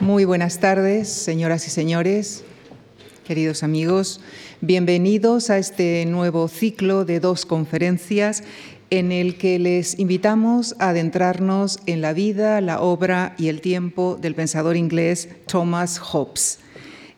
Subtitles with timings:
[0.00, 2.44] Muy buenas tardes, señoras y señores,
[3.26, 4.20] queridos amigos.
[4.60, 8.44] Bienvenidos a este nuevo ciclo de dos conferencias
[8.90, 14.18] en el que les invitamos a adentrarnos en la vida, la obra y el tiempo
[14.20, 16.58] del pensador inglés Thomas Hobbes.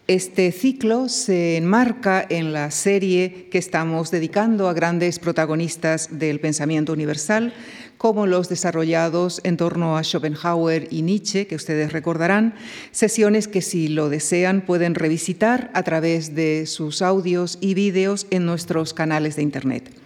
[0.06, 6.94] Este ciclo se enmarca en la serie que estamos dedicando a grandes protagonistas del pensamiento
[6.94, 7.52] universal,
[7.98, 12.54] como los desarrollados en torno a Schopenhauer y Nietzsche, que ustedes recordarán,
[12.92, 18.46] sesiones que si lo desean pueden revisitar a través de sus audios y vídeos en
[18.46, 19.97] nuestros canales de Internet.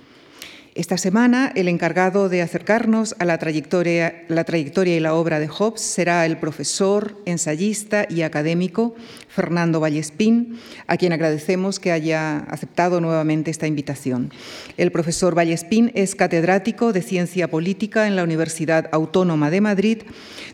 [0.75, 6.25] Esta semana, el encargado de acercarnos a la trayectoria, y la obra de Hobbes será
[6.25, 8.95] el profesor, ensayista y académico
[9.29, 14.31] Fernando Vallespín, a quien agradecemos que haya aceptado nuevamente esta invitación.
[14.79, 19.99] El profesor Vallespín es catedrático de Ciencia Política en la Universidad Autónoma de Madrid,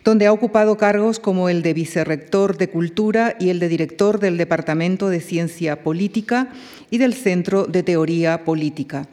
[0.03, 4.37] donde ha ocupado cargos como el de vicerrector de Cultura y el de director del
[4.37, 6.49] Departamento de Ciencia Política
[6.91, 9.07] y del Centro de Teoría Política.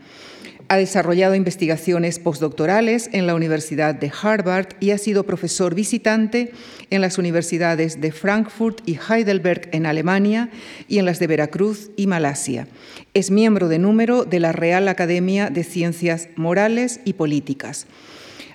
[0.67, 6.53] Ha desarrollado investigaciones postdoctorales en la Universidad de Harvard y ha sido profesor visitante
[6.89, 10.49] en las universidades de Frankfurt y Heidelberg en Alemania
[10.87, 12.67] y en las de Veracruz y Malasia.
[13.13, 17.85] Es miembro de número de la Real Academia de Ciencias Morales y Políticas.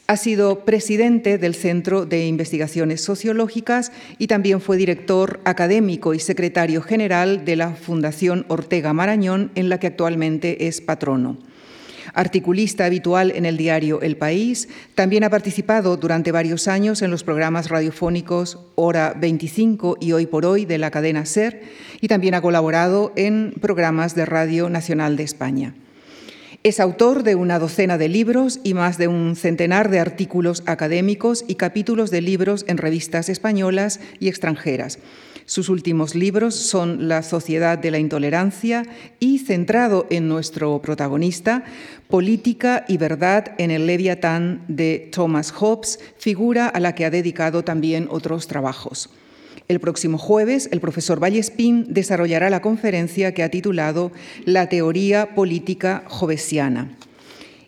[0.08, 6.82] Ha sido presidente del Centro de Investigaciones Sociológicas y también fue director académico y secretario
[6.82, 11.38] general de la Fundación Ortega Marañón, en la que actualmente es patrono.
[12.14, 17.24] Articulista habitual en el diario El País, también ha participado durante varios años en los
[17.24, 21.62] programas radiofónicos Hora 25 y Hoy por Hoy de la cadena SER
[22.00, 25.74] y también ha colaborado en programas de Radio Nacional de España.
[26.62, 31.42] Es autor de una docena de libros y más de un centenar de artículos académicos
[31.48, 34.98] y capítulos de libros en revistas españolas y extranjeras.
[35.50, 38.84] Sus últimos libros son La sociedad de la intolerancia
[39.18, 41.64] y, centrado en nuestro protagonista,
[42.06, 47.64] Política y verdad en el Leviatán de Thomas Hobbes, figura a la que ha dedicado
[47.64, 49.10] también otros trabajos.
[49.66, 54.12] El próximo jueves, el profesor Vallespín desarrollará la conferencia que ha titulado
[54.44, 56.96] La teoría política hobbesiana.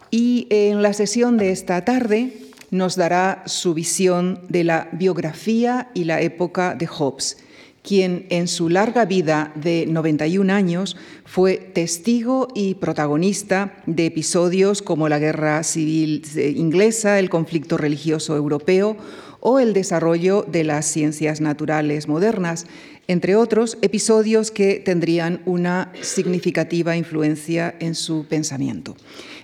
[0.09, 2.33] Y en la sesión de esta tarde
[2.71, 7.39] nos dará su visión de la biografía y la época de Hobbes
[7.83, 15.09] quien en su larga vida de 91 años fue testigo y protagonista de episodios como
[15.09, 16.23] la Guerra Civil
[16.57, 18.97] Inglesa, el conflicto religioso europeo
[19.41, 22.67] o el desarrollo de las ciencias naturales modernas,
[23.09, 28.97] entre otros episodios que tendrían una significativa influencia en su pensamiento.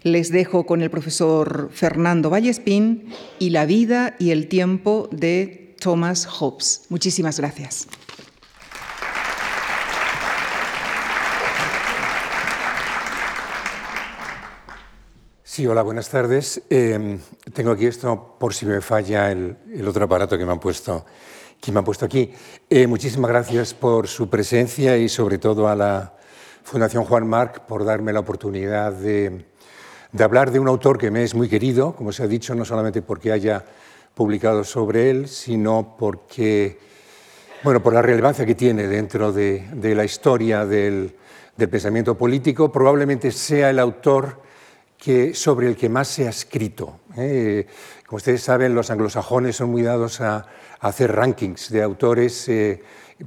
[0.04, 3.06] Les dejo con el profesor Fernando Vallespín
[3.40, 6.82] y la vida y el tiempo de Thomas Hobbes.
[6.88, 7.88] Muchísimas gracias.
[15.58, 16.62] Sí, hola, buenas tardes.
[16.70, 17.18] Em,
[17.52, 19.56] tengo aquí esto por si me falla el,
[19.88, 21.04] otro aparato que me han puesto,
[21.60, 22.32] que me han puesto aquí.
[22.70, 26.14] Eh, muchísimas gracias por su presencia y sobre todo a la
[26.62, 29.46] Fundación Juan Marc por darme la oportunidad de,
[30.20, 33.02] hablar de un autor que me es muy querido, como se ha dicho, no solamente
[33.02, 33.64] porque haya
[34.14, 36.78] publicado sobre él, sino porque,
[37.64, 41.16] bueno, por la relevancia que tiene dentro de, de la historia del,
[41.56, 42.70] del pensamiento político.
[42.70, 44.46] Probablemente sea el autor
[44.98, 47.00] que, sobre el que más se ha escrito.
[47.16, 47.66] ¿eh?
[48.06, 50.46] Como ustedes saben, los anglosajones son muy dados a,
[50.80, 52.80] hacer rankings de autores eh,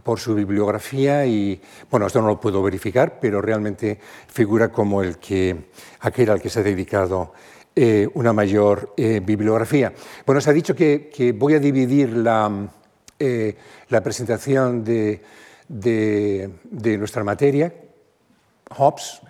[0.03, 5.17] por su bibliografía y, bueno, esto no lo puedo verificar, pero realmente figura como el
[5.17, 5.65] que,
[5.99, 7.33] aquel al que se ha dedicado
[7.75, 9.91] eh, una mayor bibliografía.
[10.25, 12.69] Bueno, se ha dicho que, voy a dividir la,
[13.89, 15.21] la presentación de,
[15.67, 17.73] de, de nuestra materia,
[18.77, 19.21] Hobbes,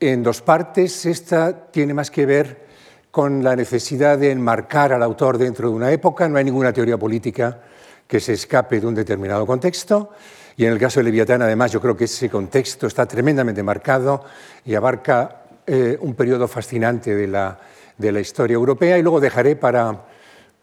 [0.00, 1.06] en dos partes.
[1.06, 2.66] Esta tiene más que ver
[3.10, 6.28] con la necesidad de enmarcar al autor dentro de una época.
[6.28, 7.60] No hay ninguna teoría política
[8.06, 10.10] que se escape de un determinado contexto.
[10.56, 14.24] Y en el caso de Leviatán, además, yo creo que ese contexto está tremendamente marcado
[14.64, 18.98] y abarca eh, un periodo fascinante de la, historia europea.
[18.98, 20.04] Y luego dejaré para,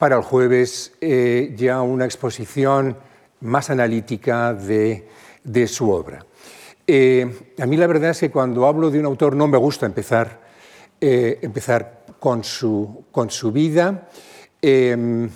[0.01, 2.97] el jueves eh, ya una exposición
[3.41, 6.25] más analítica de su obra.
[6.87, 9.85] Eh, a mí la verdad es que cuando hablo de un autor no me gusta
[9.85, 10.39] empezar,
[11.01, 14.07] eh, empezar con, su, con, su, vida.
[14.61, 15.29] Em,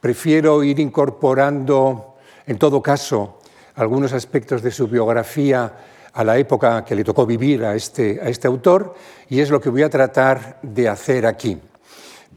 [0.00, 2.16] prefiero ir incorporando,
[2.46, 3.38] en todo caso,
[3.76, 5.72] algunos aspectos de su biografía
[6.12, 8.94] a la época que le tocó vivir a este, a este autor
[9.28, 11.60] y es lo que voy a tratar de hacer aquí.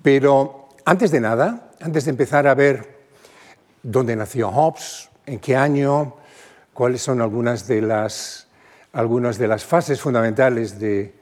[0.03, 3.01] Pero antes de nada, antes de empezar a ver
[3.81, 6.15] dónde nació Hobbes, en qué año,
[6.73, 8.47] cuáles son algunas de las,
[8.93, 11.13] algunas de las fases fundamentales de,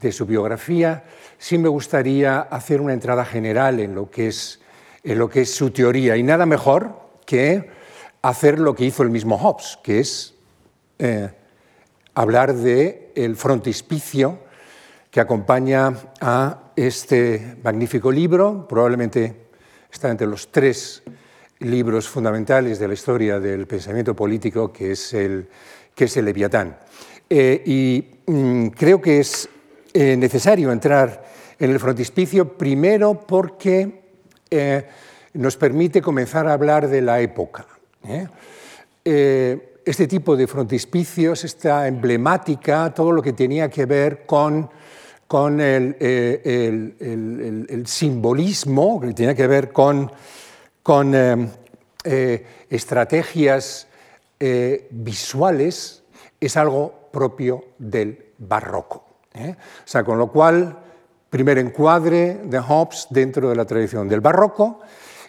[0.00, 1.04] de su biografía,
[1.38, 4.60] sí me gustaría hacer una entrada general en lo que es,
[5.02, 6.16] lo que es su teoría.
[6.16, 7.70] Y nada mejor que
[8.22, 10.34] hacer lo que hizo el mismo Hobbes, que es
[10.98, 11.30] eh,
[12.14, 12.54] hablar
[13.14, 14.38] el frontispicio
[15.10, 19.46] que acompaña a este magnífico libro, probablemente
[19.90, 21.02] está entre los tres
[21.60, 25.48] libros fundamentales de la historia del pensamiento político, que es el,
[25.94, 26.76] que es el Leviatán.
[27.30, 29.48] Eh, y mm, creo que es
[29.92, 31.24] eh, necesario entrar
[31.58, 34.02] en el frontispicio primero porque
[34.50, 34.86] eh,
[35.32, 37.66] nos permite comenzar a hablar de la época.
[39.04, 44.70] este tipo de frontispicios, esta emblemática, todo lo que tenía que ver con
[45.26, 50.12] con el, el, simbolismo, que tenía que ver con,
[50.82, 51.14] con
[52.70, 53.88] estrategias
[54.90, 56.02] visuales,
[56.40, 59.04] es algo propio del barroco.
[59.32, 59.54] ¿eh?
[59.56, 60.76] O sea, con lo cual,
[61.30, 64.80] primer encuadre de Hobbes dentro de la tradición del barroco.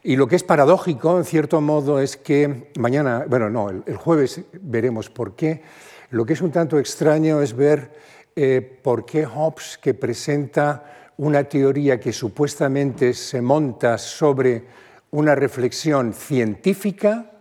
[0.04, 4.42] Y lo que es paradójico, en cierto modo, es que mañana, bueno, no, el, jueves
[4.62, 5.62] veremos por qué.
[6.10, 7.92] Lo que es un tanto extraño es ver
[8.36, 14.64] eh, por qué Hobbes, que presenta una teoría que supuestamente se monta sobre
[15.12, 17.32] una reflexión científica,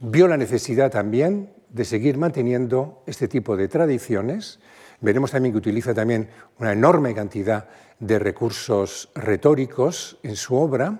[0.00, 4.60] vio la necesidad también de seguir manteniendo este tipo de tradiciones
[5.04, 6.28] Veremos también que utiliza también
[6.58, 7.68] una enorme cantidad
[7.98, 10.98] de recursos retóricos en su obra,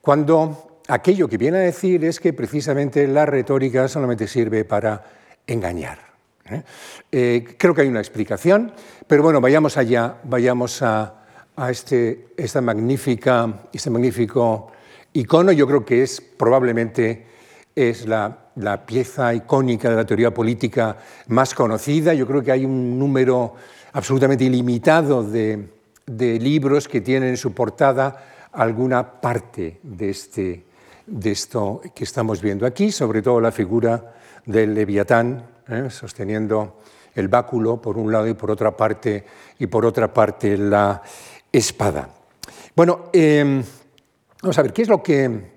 [0.00, 5.04] cuando aquello que viene a decir es que precisamente la retórica solamente sirve para
[5.46, 5.98] engañar.
[6.50, 6.62] ¿eh?
[7.12, 8.72] Eh, creo que hay una explicación,
[9.06, 11.22] pero bueno, vayamos allá, vayamos a,
[11.68, 14.72] este, esta magnífica, este magnífico
[15.12, 15.52] icono.
[15.52, 17.26] Yo creo que es probablemente
[17.76, 20.96] es la pieza icónica de la teoría política
[21.28, 22.14] más conocida.
[22.14, 23.54] Yo creo que hay un número
[23.92, 25.68] absolutamente ilimitado de,
[26.06, 30.64] libros que tienen en su portada alguna parte de, este,
[31.06, 34.14] de esto que estamos viendo aquí, sobre todo la figura
[34.44, 35.88] del leviatán ¿eh?
[35.90, 36.80] sosteniendo
[37.14, 39.24] el báculo por un lado y por otra parte,
[39.58, 41.02] y por otra parte la
[41.50, 42.08] espada.
[42.74, 43.62] Bueno, em,
[44.42, 45.55] vamos a ver, ¿qué es lo que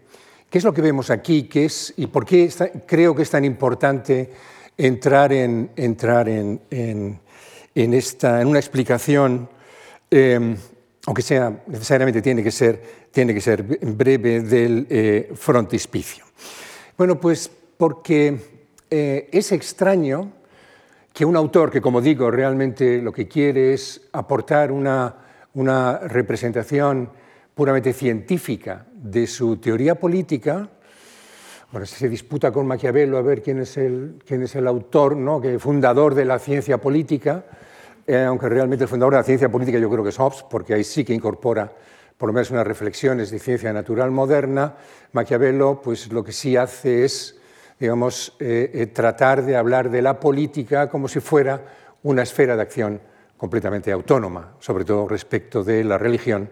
[0.50, 1.44] ¿Qué es lo que vemos aquí?
[1.44, 2.50] ¿Qué es, ¿Y por qué
[2.88, 4.32] creo que es tan importante
[4.76, 9.48] entrar en, entrar en, en, esta, en una explicación,
[10.10, 10.58] em,
[11.06, 12.82] aunque sea necesariamente tiene que ser,
[13.12, 16.26] tiene que ser breve, del eh, frontispicio?
[16.98, 18.40] Bueno, pues porque
[18.90, 20.32] eh, es extraño
[21.14, 25.16] que un autor que, como digo, realmente lo que quiere es aportar una,
[25.54, 27.12] una representación
[27.60, 30.70] puramente científica de su teoría política,
[31.74, 35.42] bueno, se disputa con Maquiavelo a ver quién es el, quién es el autor, ¿no?
[35.42, 37.44] que fundador de la ciencia política,
[38.08, 40.74] eh, aunque realmente el fundador de la ciencia política yo creo que es Hobbes, porque
[40.74, 41.70] ahí sí que incorpora
[42.18, 44.76] por lo menos unas reflexiones de ciencia natural moderna.
[45.12, 47.42] Maquiavelo, pues lo que sí hace es,
[47.78, 51.62] digamos, eh, eh, tratar de hablar de la política como si fuera
[52.04, 53.02] una esfera de acción
[53.36, 56.50] completamente autónoma, sobre todo respecto de la religión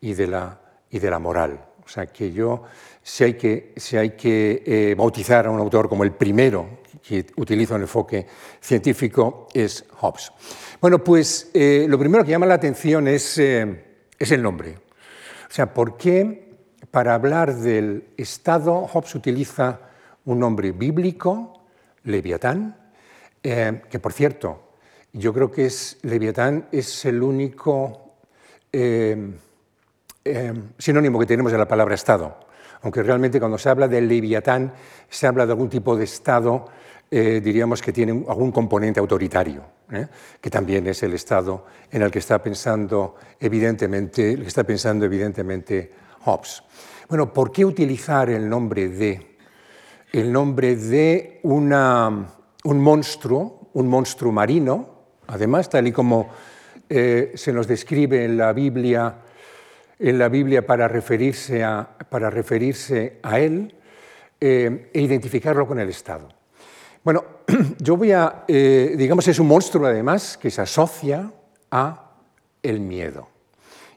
[0.00, 0.60] y de la,
[0.90, 1.66] y de la moral.
[1.86, 2.64] O sea, que yo,
[3.00, 7.24] si hay que, si hay que eh, bautizar a un autor como el primero que
[7.36, 8.26] utiliza un enfoque
[8.60, 10.32] científico, es Hobbes.
[10.80, 13.84] Bueno, pues eh, lo primero que llama la atención es, eh,
[14.18, 14.76] es el nombre.
[15.48, 16.56] O sea, ¿por qué
[16.90, 19.80] para hablar del Estado Hobbes utiliza
[20.24, 21.62] un nombre bíblico,
[22.02, 22.76] Leviatán,
[23.42, 24.72] que por cierto,
[25.12, 28.16] yo creo que es, Leviatán es el único
[30.26, 32.34] Em, sinónimo que tenemos de la palabra Estado,
[32.82, 34.72] aunque realmente cuando se habla del leviatán
[35.08, 36.66] se habla de algún tipo de Estado,
[37.08, 40.08] eh, diríamos que tiene algún componente autoritario, ¿eh?
[40.40, 45.92] que también es el Estado en el que está pensando evidentemente, que está pensando evidentemente
[46.24, 46.64] Hobbes.
[47.08, 49.36] Bueno, ¿por qué utilizar el nombre de?
[50.12, 52.08] El nombre de una,
[52.64, 56.30] un monstruo, un monstruo marino, además, tal y como
[56.88, 59.22] eh, se nos describe en la Biblia
[59.98, 63.74] en la Biblia para referirse a, para referirse a él
[64.40, 66.28] eh, e identificarlo con el Estado.
[67.02, 67.24] Bueno,
[67.78, 71.32] yo voy a, eh, digamos, es un monstruo además que se asocia
[71.70, 72.10] a
[72.62, 73.28] el miedo.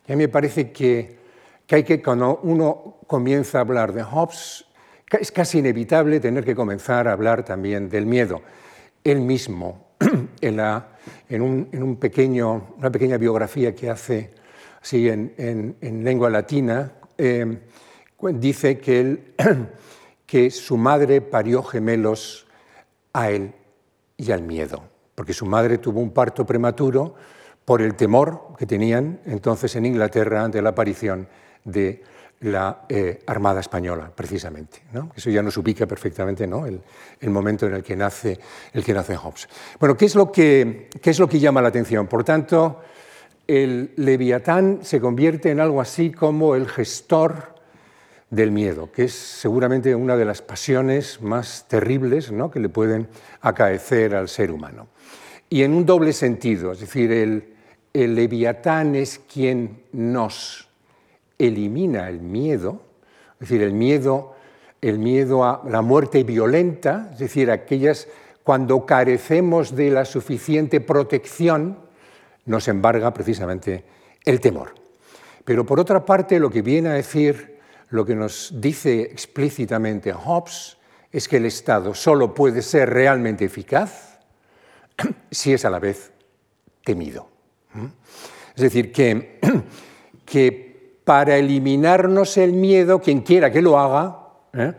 [0.07, 1.17] Y a mí me parece que,
[1.65, 4.65] que hay que, cuando uno comienza a hablar de Hobbes,
[5.19, 8.41] es casi inevitable tener que comenzar a hablar también del miedo.
[9.03, 9.87] Él mismo,
[10.41, 10.89] en, la,
[11.27, 14.38] en, un, en un pequeño, una pequeña biografía que hace
[14.91, 17.59] en, lengua latina, eh,
[18.33, 18.79] dice
[20.25, 22.47] que su madre parió gemelos
[23.13, 23.53] a él
[24.17, 24.83] y al miedo,
[25.15, 27.15] porque su madre tuvo un parto prematuro
[27.65, 31.27] por el temor que tenían entonces en Inglaterra ante la aparición
[31.63, 32.01] de
[32.41, 34.81] la eh, Armada Española, precisamente.
[35.15, 38.39] Eso ya nos ubica perfectamente el, momento en el que nace,
[38.73, 39.49] el que nace Hobbes.
[39.79, 42.07] Bueno, ¿qué es, lo que, ¿qué es lo que llama la atención?
[42.07, 42.81] Por tanto,
[43.49, 47.55] el leviatán se convierte en algo así como el gestor
[48.29, 52.51] del miedo, que es seguramente una de las pasiones más terribles ¿no?
[52.51, 53.07] que le pueden
[53.41, 54.87] acaecer al ser humano.
[55.49, 57.55] Y en un doble sentido, es decir, el,
[57.91, 60.69] el leviatán es quien nos
[61.39, 62.83] elimina el miedo,
[63.33, 64.35] es decir, el miedo,
[64.79, 68.07] el miedo a la muerte violenta, es decir, aquellas
[68.43, 71.88] cuando carecemos de la suficiente protección,
[72.49, 73.83] nos embarga precisamente
[74.25, 74.73] el temor.
[75.45, 80.77] Pero por otra parte, lo que viene a decir, lo que nos dice explícitamente Hobbes,
[81.11, 84.19] es que el Estado solo puede ser realmente eficaz
[85.31, 86.11] si es a la vez
[86.83, 87.29] temido.
[88.55, 89.39] Es decir, que,
[90.25, 94.73] que para eliminarnos el miedo, quien quiera que lo haga, ¿eh?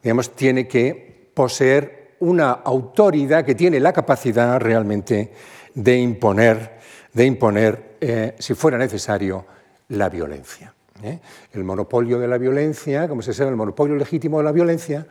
[0.00, 5.32] digamos, tiene que poseer una autoridad que tiene la capacidad realmente
[5.74, 6.75] de imponer,
[7.16, 9.46] de imponer eh, si fuera necesario,
[9.88, 10.74] la violencia.
[11.02, 11.18] ¿eh?
[11.50, 15.06] El monopolio de la violencia, como se sabe, el monopolio legítimo de la violencia,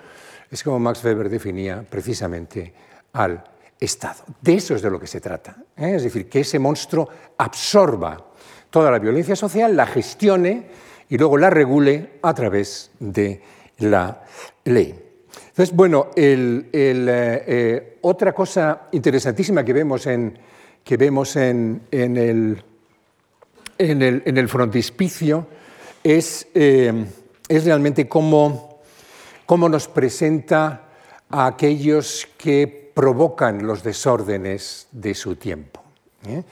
[0.51, 2.71] es como Max Weber definía precisamente
[3.13, 3.43] al
[3.79, 4.23] Estado.
[4.39, 5.55] De eso es de lo que se trata.
[5.75, 7.09] Es decir, que ese monstruo
[7.39, 8.23] absorba
[8.69, 10.67] toda la violencia social, la gestione
[11.09, 13.41] y luego la regule a través de
[13.79, 14.21] la
[14.63, 14.93] ley.
[15.47, 20.37] Entonces, bueno, eh, eh, otra cosa interesantísima que vemos en,
[20.85, 22.63] que vemos en, el,
[23.79, 24.01] en,
[24.37, 25.47] el, frontispicio
[26.03, 27.05] es, eh,
[27.49, 28.81] es realmente cómo,
[29.47, 30.83] cómo nos presenta
[31.27, 35.81] a aquellos que provocan los desórdenes de su tiempo.
[36.27, 36.43] ¿eh?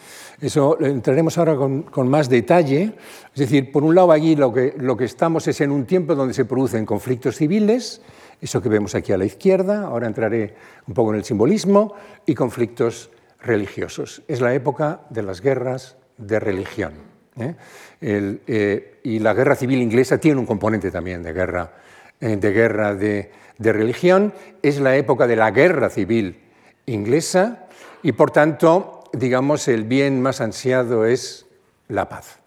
[0.41, 2.95] Eso entraremos ahora con, más detalle.
[3.35, 6.15] Es decir, por un lado, allí lo que, lo que estamos es en un tiempo
[6.15, 8.01] donde se producen conflictos civiles,
[8.41, 10.55] eso que vemos aquí a la izquierda, ahora entraré
[10.87, 11.93] un poco en el simbolismo,
[12.25, 13.11] y conflictos
[13.43, 14.23] religiosos.
[14.27, 16.93] Es la época de las guerras de religión.
[17.37, 17.55] ¿eh?
[18.01, 21.73] Eh, y la guerra civil inglesa tiene un componente también de guerra,
[22.19, 24.33] de, guerra de, de religión.
[24.61, 26.41] Es la época de la guerra civil
[26.85, 27.67] inglesa
[28.01, 31.45] y, por tanto, digamos, el bien más ansiado es
[31.87, 32.39] la paz.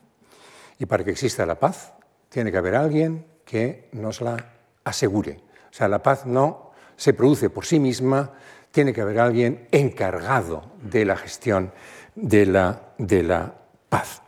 [0.79, 1.93] Y para que exista la paz,
[2.29, 4.37] tiene que haber alguien que nos la
[4.85, 5.41] asegure.
[5.71, 8.33] O sea, la paz no se produce por sí misma,
[8.77, 11.73] tiene que haber alguien encargado de la gestión
[12.15, 13.55] de la, de la
[13.89, 14.21] paz.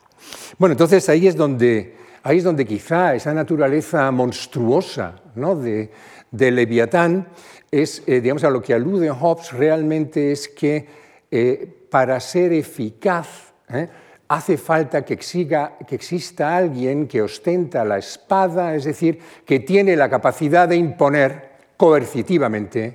[0.57, 5.55] Bueno, entonces ahí es donde, ahí es donde quizá esa naturaleza monstruosa ¿no?
[5.55, 5.91] de,
[6.33, 7.29] Leviatán
[7.71, 10.87] es, eh, digamos, a lo que alude Hobbes realmente es que
[11.31, 13.87] eh, para ser eficaz, ¿eh?
[14.29, 20.09] hace falta que, que exista alguien que ostenta la espada, es decir, que tiene la
[20.09, 22.95] capacidad de imponer coercitivamente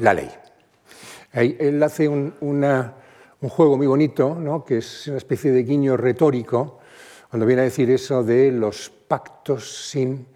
[0.00, 0.28] la ley.
[1.36, 2.32] Él hace un,
[3.40, 4.64] juego muy bonito, ¿no?
[4.64, 6.78] que es una especie de guiño retórico,
[7.30, 10.26] cuando viene a decir eso de los pactos sin,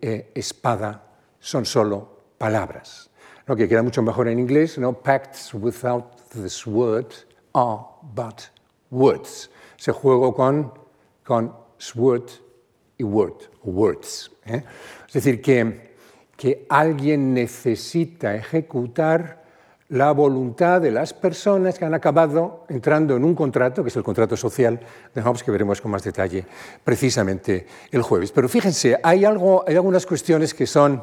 [0.00, 1.04] eh, espada
[1.40, 3.10] son solo palabras,
[3.46, 3.56] ¿no?
[3.56, 4.92] que queda mucho mejor en inglés, ¿no?
[4.92, 7.06] pacts without the sword
[7.52, 7.80] are
[8.14, 8.42] but
[8.90, 9.50] words.
[9.76, 10.72] Se juego con,
[11.78, 12.30] sword
[12.96, 14.30] y word, words.
[14.46, 14.62] ¿eh?
[15.08, 19.39] Es decir, que alguien necesita ejecutar
[19.90, 24.04] la voluntad de las personas que han acabado entrando en un contrato, que es el
[24.04, 24.78] contrato social
[25.14, 26.46] de Hobbes, que veremos con más detalle
[26.84, 28.30] precisamente el jueves.
[28.30, 31.02] Pero fíjense, hay, algunas cuestiones que son,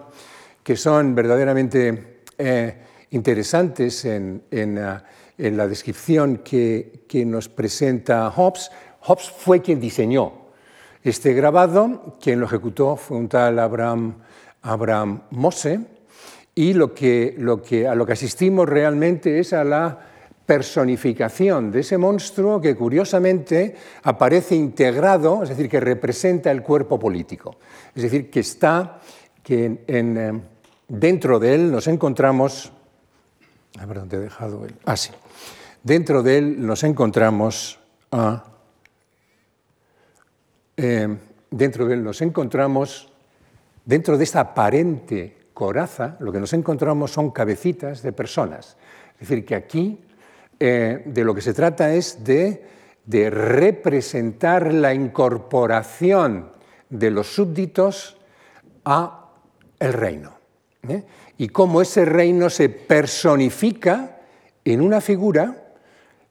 [0.64, 2.78] que son verdaderamente eh,
[3.12, 4.98] interesantes en, uh,
[5.38, 8.72] en la descripción que, nos presenta Hobbes.
[9.02, 10.48] Hobbes fue quien diseñó
[11.04, 14.16] este grabado, quien lo ejecutó fue un tal Abraham,
[14.62, 15.97] Abraham Mose,
[16.58, 17.36] y lo que,
[17.88, 20.00] a lo que asistimos realmente es a la
[20.44, 27.58] personificación de ese monstruo que curiosamente aparece integrado, es decir, que representa el cuerpo político.
[27.94, 29.00] Es decir, que está,
[29.44, 30.42] que en, eh,
[30.88, 32.72] dentro de él nos encontramos
[33.78, 34.74] a ver dónde he dejado él.
[34.86, 35.12] Ah, sí.
[35.84, 37.80] Dentro de él nos encontramos
[40.76, 41.18] eh,
[41.52, 43.12] dentro de él nos encontramos,
[43.86, 48.78] dentro de esta aparente coraza, lo que nos encontramos son cabecitas de personas.
[49.14, 50.00] Es decir, que aquí
[50.60, 52.64] eh, de lo que se trata es de,
[53.32, 56.52] representar la incorporación
[56.92, 58.18] de los súbditos
[58.86, 59.32] a
[59.80, 60.38] el reino.
[60.88, 61.04] ¿eh?
[61.40, 64.20] y cómo ese reino se personifica
[64.64, 65.74] en una figura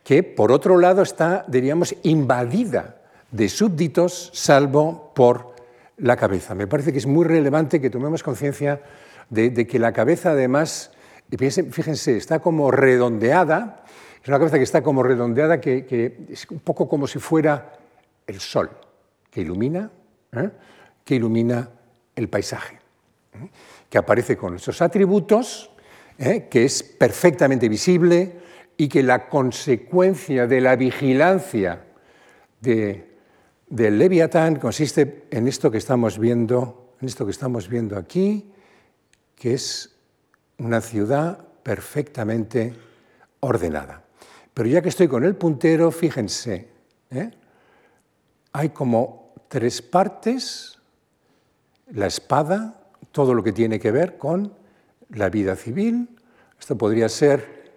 [0.05, 3.01] que, por otro lado, está, diríamos, invadida
[3.33, 5.57] de súbditos, salvo por
[5.97, 6.55] la cabeza.
[6.55, 8.81] Me parece que es muy relevante que tomemos conciencia
[9.31, 10.93] de, que la cabeza, además,
[11.71, 13.85] fíjense, está como redondeada,
[14.23, 17.73] es una cabeza que está como redondeada, que, es un poco como si fuera
[18.27, 18.71] el sol,
[19.31, 19.91] que ilumina,
[20.33, 20.51] ¿eh?
[21.05, 21.69] que ilumina
[22.15, 22.77] el paisaje,
[23.35, 23.49] ¿eh?
[23.89, 25.71] que aparece con esos atributos,
[26.19, 26.49] ¿eh?
[26.51, 28.33] que es perfectamente visible
[28.77, 31.85] y que la consecuencia de la vigilancia
[32.61, 33.17] de,
[33.69, 38.53] del Leviatán consiste en esto que estamos viendo, en esto que estamos viendo aquí,
[39.37, 39.95] que es
[40.59, 42.75] una ciudad perfectamente
[43.41, 44.03] ordenada.
[44.55, 46.69] Pero ya que estoy con el puntero, fíjense,
[47.11, 47.31] ¿eh?
[48.53, 50.79] hay como tres partes,
[51.93, 54.53] la espada, todo lo que tiene que ver con
[55.11, 56.09] la vida civil,
[56.59, 57.71] esto podría ser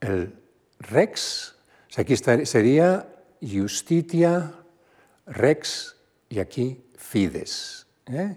[0.00, 0.34] el
[0.80, 1.54] rex,
[1.88, 3.06] o sea, aquí sería
[3.42, 4.54] justitia,
[5.26, 5.96] rex
[6.28, 7.86] y aquí fides.
[8.06, 8.36] ¿eh?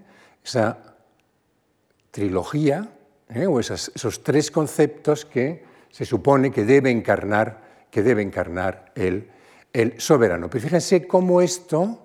[2.16, 2.88] Trilogía,
[3.28, 3.46] ¿eh?
[3.46, 9.28] o esos tres conceptos que se supone que debe encarnar, que debe encarnar el,
[9.70, 10.48] el soberano.
[10.48, 12.00] Pero fíjense cómo esto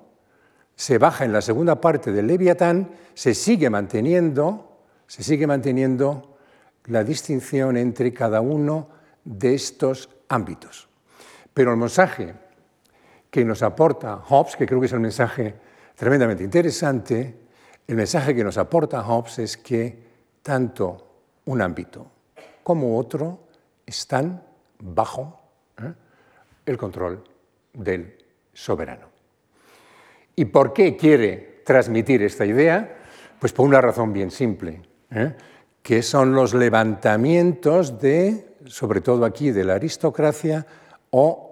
[0.75, 6.35] se baja en la segunda parte del Leviatán, se sigue manteniendo, se sigue manteniendo
[6.87, 8.89] la distinción entre cada uno
[9.23, 10.89] de estos ámbitos.
[11.53, 12.33] Pero el mensaje
[13.29, 15.55] que nos aporta Hobbes, que creo que es un mensaje
[15.95, 17.40] tremendamente interesante,
[17.87, 19.97] el mensaje que nos aporta Hobbes es que
[20.41, 21.07] tanto
[21.45, 22.07] un ámbito
[22.63, 23.39] como otro
[23.85, 24.41] están
[24.79, 25.39] bajo
[25.77, 25.93] ¿eh?
[26.65, 27.23] el control
[27.73, 28.17] del
[28.53, 29.07] soberano.
[30.35, 32.97] ¿Y por qué quiere transmitir esta idea?
[33.39, 35.33] Pues por una razón bien simple, ¿eh?
[35.81, 40.65] que son los levantamientos de, sobre todo aquí, de la aristocracia
[41.09, 41.51] o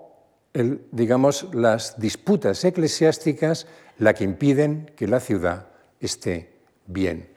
[0.53, 5.67] digamos, las disputas eclesiásticas la que impiden que la ciudad
[5.99, 6.49] esté
[6.87, 7.27] bien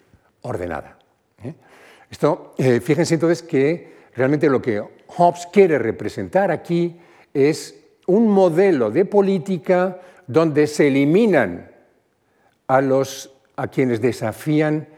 [0.42, 0.98] ordenada.
[1.42, 1.54] ¿eh?
[2.10, 6.98] Esto, eh, fíjense entonces que realmente lo que Hobbes quiere representar aquí
[7.32, 11.70] es un modelo de política donde se eliminan
[12.66, 14.88] a, los, a quienes desafían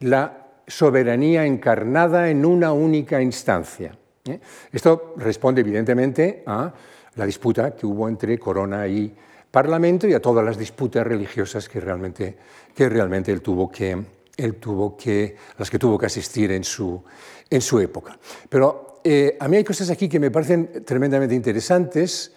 [0.00, 3.96] la soberanía encarnada en una única instancia.
[4.24, 4.38] ¿eh?
[4.72, 6.72] Esto responde evidentemente a
[7.16, 9.14] la disputa que hubo entre Corona y
[9.50, 12.36] Parlamento y a todas las disputas religiosas que realmente,
[12.74, 13.96] que realmente él tuvo que,
[14.36, 17.02] él tuvo que, las que tuvo que asistir en su,
[17.48, 18.18] en su época.
[18.48, 22.34] Pero eh, a mí hay cosas aquí que me parecen tremendamente interesantes.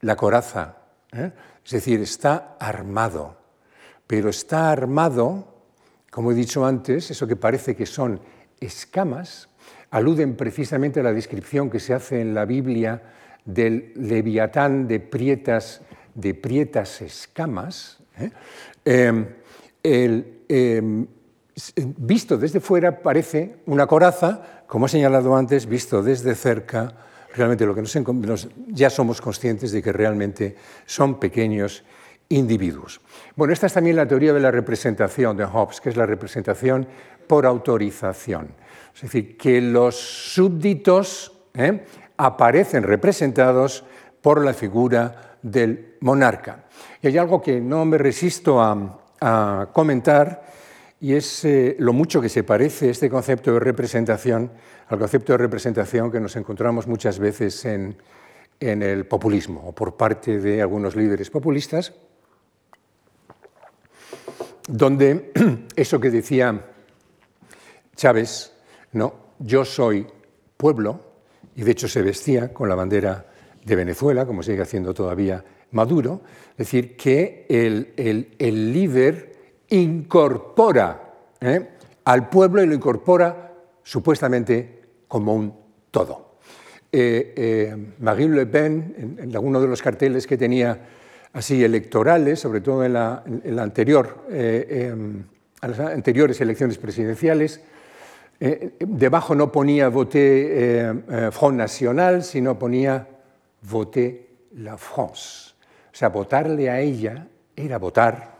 [0.00, 0.76] La coraza,
[1.12, 1.30] ¿eh?
[1.64, 3.36] es decir, está armado,
[4.06, 5.46] pero está armado,
[6.10, 8.20] como he dicho antes, eso que parece que son
[8.60, 9.48] escamas,
[9.90, 13.02] aluden precisamente a la descripción que se hace en la Biblia
[13.44, 15.80] del leviatán de prietas,
[16.14, 18.30] de prietas escamas, ¿eh?
[18.84, 19.26] Em,
[19.82, 21.06] em,
[21.98, 26.94] visto desde fuera parece una coraza, como he señalado antes, visto desde cerca,
[27.34, 31.84] realmente lo que nos, ya somos conscientes de que realmente son pequeños
[32.28, 33.00] individuos.
[33.36, 36.86] Bueno, esta es también la teoría de la representación de Hobbes, que es la representación
[37.26, 38.48] por autorización.
[38.94, 41.84] Es decir, que los súbditos ¿eh?
[42.16, 43.84] aparecen representados
[44.20, 46.64] por la figura del monarca.
[47.02, 48.94] Y hay algo que no me resisto a,
[49.72, 50.46] comentar
[51.00, 54.52] y es eh, lo mucho que se parece este concepto de representación
[54.88, 57.96] al concepto de representación que nos encontramos muchas veces en,
[58.60, 61.92] en el populismo o por parte de algunos líderes populistas,
[64.68, 65.32] donde
[65.76, 66.64] eso que decía
[67.96, 68.52] Chávez,
[68.92, 70.06] no, yo soy
[70.56, 71.08] pueblo,
[71.54, 73.26] y de hecho se vestía con la bandera
[73.68, 79.32] de Venezuela, como sigue haciendo todavía Maduro, es decir, que el, líder
[79.68, 81.68] incorpora ¿eh?
[82.04, 83.52] al pueblo y lo incorpora
[83.82, 85.54] supuestamente como un
[85.90, 86.38] todo.
[86.90, 90.86] Eh, eh, Marine Le Pen, en, alguno de los carteles que tenía
[91.34, 93.22] así electorales, sobre todo en, la,
[93.58, 95.22] anterior, em,
[95.60, 97.60] las anteriores elecciones presidenciales,
[98.40, 103.08] eh, debajo no ponía voté eh, eh, Front National, sino ponía
[103.62, 105.52] voté la France.
[105.92, 108.36] O sea, votarle a ella era votar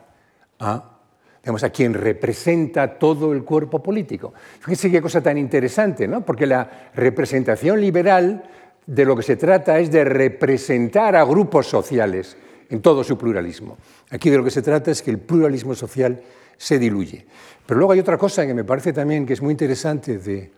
[0.61, 0.99] a,
[1.43, 4.33] digamos, a quien representa todo el cuerpo político.
[4.61, 6.25] Fíjense qué cosa tan interesante, ¿no?
[6.25, 8.45] Porque la representación liberal
[8.87, 12.37] de lo que se trata es de representar a grupos sociales
[12.71, 13.77] en todo su pluralismo.
[14.11, 16.21] Aquí de lo que se trata es que el pluralismo social
[16.57, 17.27] se diluye.
[17.67, 20.53] Pero luego hay otra cosa que me parece también que es muy interesante de,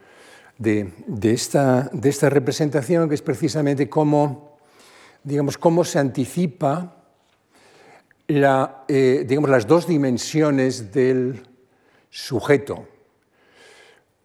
[0.59, 4.50] de, esta, de esta, representación, que es precisamente cómo,
[5.23, 6.97] digamos, cómo se anticipa
[8.29, 11.43] la, eh, digamos, las dos dimensiones del
[12.09, 12.87] sujeto.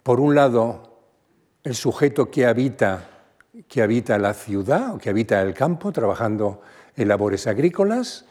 [0.04, 1.00] Por un lado,
[1.64, 3.10] el sujeto que habita,
[3.68, 6.62] que habita la ciudad o que habita el campo, trabajando
[6.96, 8.26] en labores agrícolas,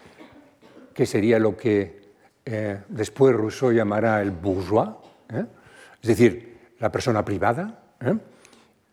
[0.94, 2.04] que sería lo que
[2.44, 4.90] eh, después Rousseau llamará el bourgeois,
[5.30, 5.44] ¿eh?
[6.00, 7.80] es decir, la persona privada.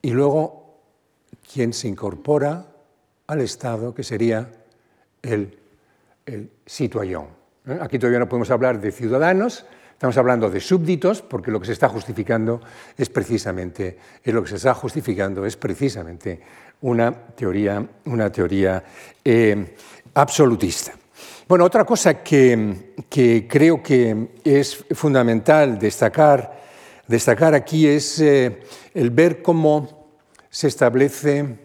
[0.01, 0.79] Y luego,
[1.53, 2.70] quien se incorpora
[3.31, 4.45] al Estado, que sería
[5.21, 5.57] el,
[6.25, 7.27] el citoyen.
[7.65, 7.77] ¿eh?
[7.79, 11.71] Aquí todavía no podemos hablar de ciudadanos, estamos hablando de súbditos, porque lo que se
[11.71, 12.59] está justificando
[12.97, 16.41] es precisamente, es lo que se está justificando es precisamente
[16.81, 18.83] una teoría, una teoría
[19.23, 19.75] eh,
[20.13, 20.91] absolutista.
[21.47, 26.59] Bueno, otra cosa que, que, creo que es fundamental destacar,
[27.07, 30.09] destacar aquí es el ver cómo
[30.49, 31.60] se establece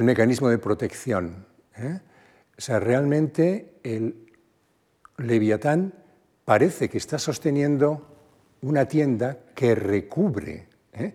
[0.00, 1.44] el mecanismo de protección.
[1.76, 2.00] ¿eh?
[2.56, 4.32] O sea, realmente el
[5.18, 5.92] leviatán
[6.46, 8.06] parece que está sosteniendo
[8.62, 11.12] una tienda que recubre, ¿eh?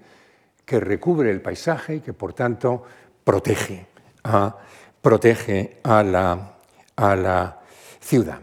[0.63, 2.83] que recubre el paisaje y que por tanto
[3.23, 3.87] protege
[4.23, 4.55] a,
[5.01, 6.57] protege a, la,
[6.95, 7.59] a la
[7.99, 8.39] ciudad.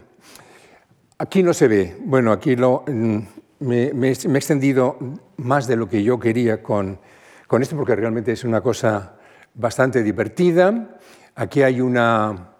[1.19, 3.19] Aquí no se ve, bueno, aquí lo, mm,
[3.61, 4.97] me, he extendido
[5.37, 6.99] más de lo que yo quería con,
[7.47, 9.19] con esto, porque realmente es una cosa
[9.53, 10.97] bastante divertida.
[11.35, 12.55] Aquí hay una,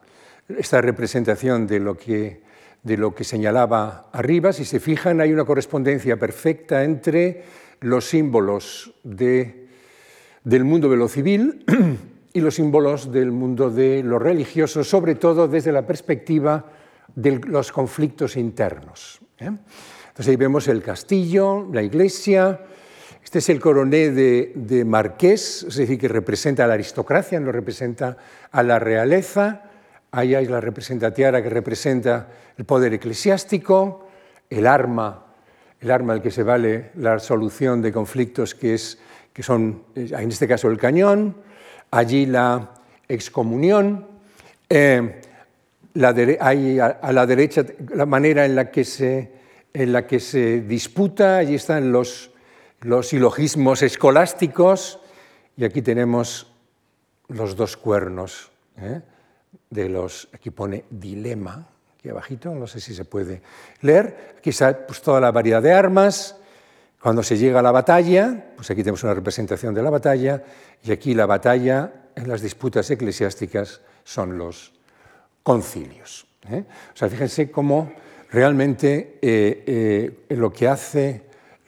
[0.47, 2.43] esta representación de lo que,
[2.83, 4.53] de lo que señalaba arriba.
[4.53, 7.43] Si se fijan, hay una correspondencia perfecta entre
[7.81, 9.67] los símbolos de,
[10.43, 11.65] del mundo de lo civil
[12.33, 16.65] y los símbolos del mundo de lo religioso, sobre todo desde la perspectiva
[17.15, 19.19] de los conflictos internos.
[19.39, 19.51] ¿eh?
[20.07, 22.59] Entonces ahí vemos el castillo, la iglesia.
[23.33, 28.15] Este es el coroné de, Marqués, es decir, que representa a la aristocracia, no representa
[28.51, 29.63] a la realeza.
[30.11, 34.07] Ahí hay la representatiara que representa el poder eclesiástico,
[34.51, 35.25] el arma,
[35.79, 38.99] el arma al que se vale la solución de conflictos, que, es,
[39.33, 41.35] que son, en este caso, el cañón.
[41.89, 42.69] Allí la
[43.09, 44.09] excomunión.
[44.69, 45.21] Eh,
[45.95, 47.65] la hay a la derecha
[47.95, 49.31] la manera en la que se
[49.73, 52.32] en la que se disputa, allí están los,
[52.83, 54.99] los silogismos escolásticos,
[55.57, 56.47] y aquí tenemos
[57.27, 59.01] los dos cuernos ¿eh?
[59.69, 61.67] de los, aquí pone dilema,
[61.97, 63.41] aquí abajito, no sé si se puede
[63.81, 66.35] leer, aquí está pues, toda la variedad de armas,
[67.01, 70.43] cuando se llega a la batalla, pues aquí tenemos una representación de la batalla,
[70.83, 74.73] y aquí la batalla en las disputas eclesiásticas son los
[75.41, 76.25] concilios.
[76.49, 76.63] ¿eh?
[76.93, 77.91] O sea, fíjense cómo
[78.33, 81.21] Realmente eh, lo, que hace,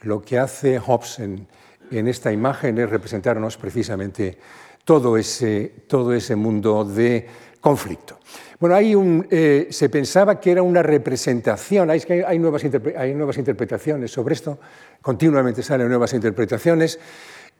[0.06, 1.46] lo que hace Hobbes en,
[1.90, 4.38] esta imagen es representarnos precisamente
[4.84, 7.26] todo ese, todo ese mundo de
[7.60, 8.18] conflicto.
[8.58, 12.64] Bueno, hay un, eh, se pensaba que era una representación, hay, hay, nuevas
[12.96, 14.58] hay, nuevas interpretaciones sobre esto,
[15.02, 16.98] continuamente salen nuevas interpretaciones,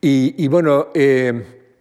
[0.00, 0.88] y, bueno,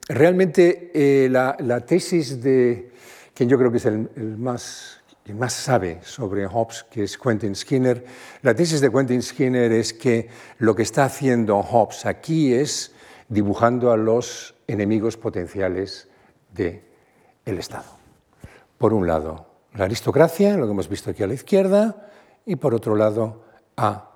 [0.07, 2.89] realmente la, tesis de,
[3.33, 7.55] quien yo creo que es el más quien más sabe sobre Hobbes, que es Quentin
[7.55, 8.05] Skinner.
[8.43, 12.93] La tesis de Quentin Skinner es que lo que está haciendo Hobbes aquí es
[13.27, 16.07] dibujando a los enemigos potenciales
[16.53, 16.83] del
[17.43, 17.87] el Estado.
[18.77, 22.07] Por un lado, la aristocracia, lo que hemos visto aquí a la izquierda,
[22.45, 23.45] y por otro lado,
[23.77, 24.11] a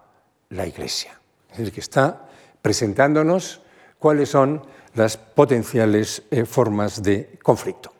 [0.49, 1.19] la Iglesia.
[1.51, 2.27] Es decir, que está
[2.61, 3.63] presentándonos
[3.97, 4.61] cuáles son
[4.93, 7.93] las potenciales eh, formas de conflicto.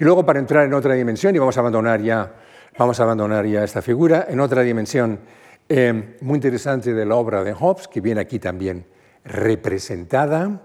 [0.00, 2.40] Y luego, para entrar en otra dimensión, y vamos a abandonar ya
[2.76, 5.20] Vamos a abandonar ya esta figura en otra dimensión
[5.68, 8.84] eh, muy interesante de la obra de Hobbes, que viene aquí también
[9.24, 10.60] representada.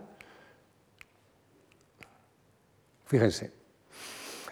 [3.06, 3.52] Fíjense,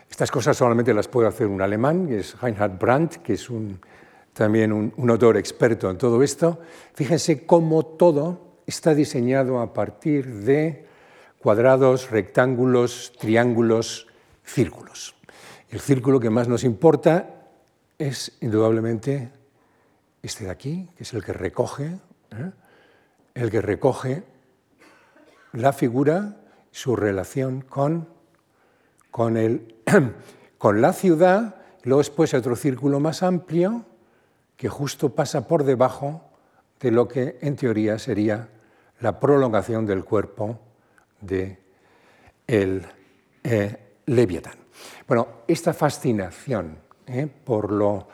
[0.08, 3.50] estas cosas solamente las puede hacer un alemán, que es Reinhard Brandt, que es
[4.34, 6.60] también un, un autor experto en todo esto.
[6.94, 10.86] Fíjense cómo todo está diseñado a partir de
[11.40, 14.06] cuadrados, rectángulos, triángulos,
[14.44, 15.16] círculos.
[15.72, 17.34] El círculo que más nos importa
[17.98, 19.32] es indudablemente
[20.22, 22.00] este de aquí, que es el que recoge,
[22.32, 22.52] ¿eh?
[23.34, 24.24] el que recoge
[25.54, 26.38] la figura,
[26.72, 28.08] su relación con,
[29.12, 29.76] con, el,
[30.58, 33.86] con la ciudad, luego después otro círculo más amplio
[34.56, 36.24] que justo pasa por debajo
[36.80, 38.50] de lo que en teoría sería
[39.00, 40.60] la prolongación del cuerpo
[41.22, 41.60] de
[42.46, 42.86] el
[43.44, 44.56] eh, Leviatán.
[45.08, 47.28] Bueno, esta fascinación ¿eh?
[47.44, 48.08] por, lo,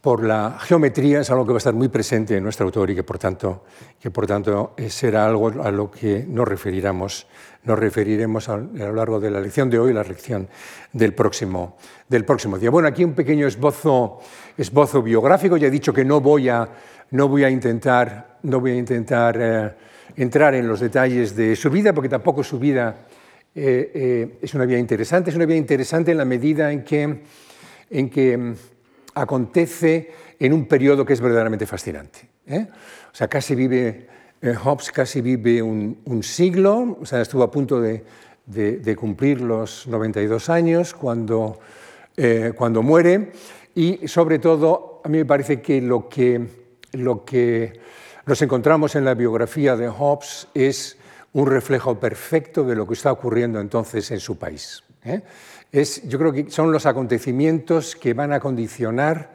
[0.00, 2.94] por la geometría es algo que va a estar muy presente en nuestro autor y
[2.94, 3.64] que por tanto,
[4.00, 7.26] que por tanto eh, será algo a lo que nos referiremos,
[7.64, 10.48] nos referiremos a, lo largo de la lección de hoy y la lección
[10.92, 11.76] del próximo,
[12.08, 12.70] del próximo día.
[12.70, 14.20] Bueno, aquí un pequeño esbozo,
[14.56, 15.56] esbozo biográfico.
[15.56, 16.68] Ya he dicho que no voy a,
[17.10, 19.74] no voy a intentar, no voy a intentar eh,
[20.16, 22.94] entrar en los detalles de su vida, porque tampoco su vida
[23.54, 25.30] eh, es una vida interesante.
[25.30, 27.22] Es una vida interesante en la medida en que,
[27.90, 28.54] en que
[29.14, 32.28] acontece en un periodo que es verdaderamente fascinante.
[32.46, 32.66] ¿eh?
[33.12, 34.08] O sea, casi vive,
[34.40, 38.04] eh, Hobbes casi vive un, siglo, o sea, estuvo a punto de,
[38.96, 41.58] cumplir los 92 años cuando,
[42.16, 43.32] eh, cuando muere
[43.74, 46.46] y sobre todo a mí me parece que lo, que
[46.92, 47.78] lo que
[48.26, 50.96] nos encontramos en la biografía de Hobbes es
[51.32, 54.82] un reflejo perfecto de lo que está ocurriendo entonces en su país
[56.04, 59.30] yo creo que son los acontecimientos que van a condicionar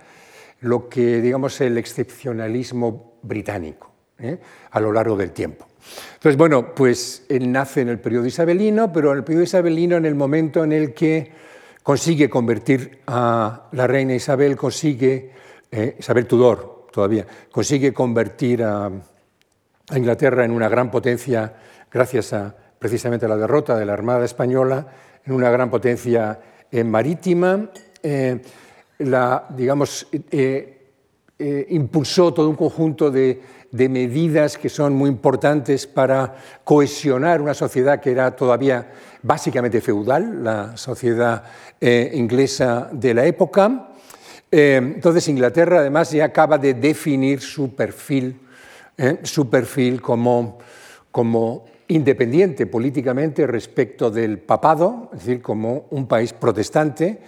[0.62, 4.40] lo que, digamos, el excepcionalismo británico ¿eh?
[4.72, 5.68] a lo largo del tiempo.
[6.14, 10.06] Entonces, bueno, pues él nace en el periodo isabelino, pero en el periodo isabelino, en
[10.06, 11.32] el momento en el que
[11.84, 15.32] consigue convertir a la reina Isabel, consigue,
[15.70, 21.54] eh, Isabel Tudor todavía, consigue convertir a, a Inglaterra en una gran potencia
[21.92, 24.88] gracias a precisamente a la derrota de la Armada Española
[25.28, 26.40] una gran potencia
[26.72, 27.70] eh, marítima.
[28.02, 28.42] Eh,
[29.00, 37.42] la, digamos, eh, impulsó todo un conjunto de, medidas que son muy importantes para cohesionar
[37.42, 38.92] una sociedad que era todavía
[39.24, 41.44] básicamente feudal, la sociedad
[41.82, 43.90] inglesa de la época.
[44.52, 48.40] entonces Inglaterra además ya acaba de definir su perfil,
[49.24, 50.60] su perfil como,
[51.10, 57.20] como independiente políticamente respecto del papado, es decir, como un país protestante,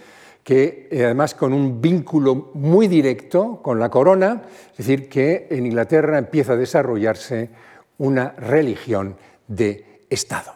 [0.42, 5.66] que eh, además con un vínculo muy directo con la corona, es decir, que en
[5.66, 7.50] Inglaterra empieza a desarrollarse
[7.98, 9.16] una religión
[9.48, 10.54] de Estado.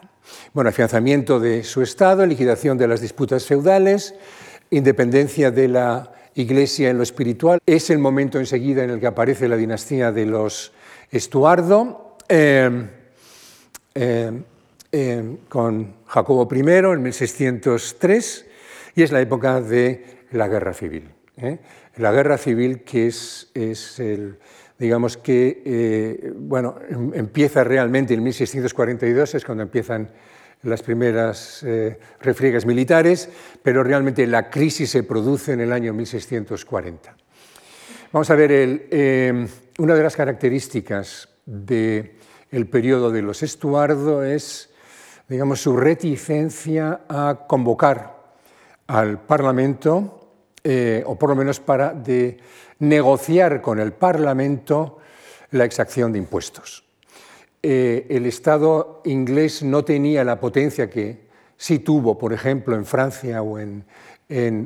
[0.53, 4.15] Bueno, afianzamiento de su Estado, liquidación de las disputas feudales,
[4.69, 7.59] independencia de la Iglesia en lo espiritual.
[7.65, 10.71] Es el momento enseguida en el que aparece la dinastía de los
[11.11, 12.15] Estuardo.
[12.29, 13.00] Eh,
[13.93, 14.31] eh,
[14.93, 18.45] eh, con Jacobo I en 1603
[18.95, 21.09] y es la época de la guerra civil.
[21.37, 21.59] ¿eh?
[21.97, 24.37] La guerra civil que es, es el,
[24.79, 30.09] digamos que, bueno, em, empieza realmente en 1642, es cuando empiezan
[30.63, 31.65] las primeras
[32.19, 33.29] refriegas militares,
[33.63, 37.15] pero realmente la crisis se produce en el año 1640.
[38.11, 39.49] Vamos a ver, el,
[39.79, 42.20] una de las características de
[42.51, 44.69] el periodo de los Estuardo es,
[45.27, 48.21] digamos, su reticencia a convocar
[48.87, 50.19] al Parlamento,
[50.63, 52.37] eh, o por lo menos para de
[52.79, 54.97] negociar con el Parlamento
[55.51, 56.83] la exacción de impuestos.
[57.63, 63.41] Eh, el Estado inglés no tenía la potencia que sí tuvo, por ejemplo, en Francia
[63.41, 63.85] o en,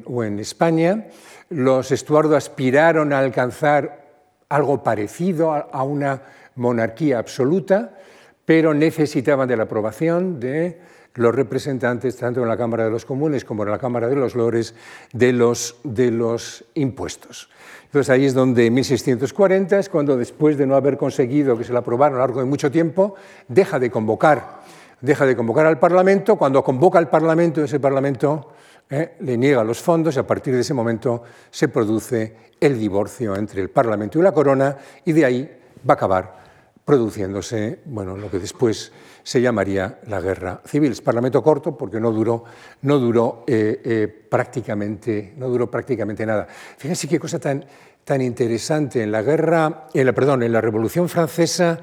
[0.06, 1.08] o en España.
[1.50, 4.05] Los Estuardo aspiraron a alcanzar
[4.50, 6.22] algo parecido a una
[6.56, 7.98] monarquía absoluta,
[8.46, 10.80] pero necesitaban de la aprobación de
[11.16, 14.36] los representantes, tanto en la Cámara de los Comunes como en la Cámara de los
[14.36, 14.76] Lores,
[15.14, 17.50] de los, de los impuestos.
[17.86, 21.72] Entonces ahí es donde en 1640 es cuando después de no haber conseguido que se
[21.72, 23.16] la aprobara a lo largo de mucho tiempo,
[23.48, 24.62] deja de convocar,
[25.00, 28.52] deja de convocar al Parlamento, cuando convoca al Parlamento, ese Parlamento
[28.90, 33.36] eh, le niega los fondos y a partir de ese momento se produce el divorcio
[33.36, 35.52] entre el Parlamento y la corona y de ahí
[35.88, 36.46] va a acabar
[36.86, 38.92] produciéndose bueno, lo que después
[39.24, 40.92] se llamaría la guerra civil.
[40.92, 42.44] Es parlamento corto porque no duró,
[42.84, 46.48] no duró, eh, eh, prácticamente, no duró prácticamente nada.
[46.48, 47.66] Fíjense qué cosa tan,
[48.04, 49.02] tan interesante.
[49.02, 51.80] En la guerra, en la, perdón, en la Revolución Francesa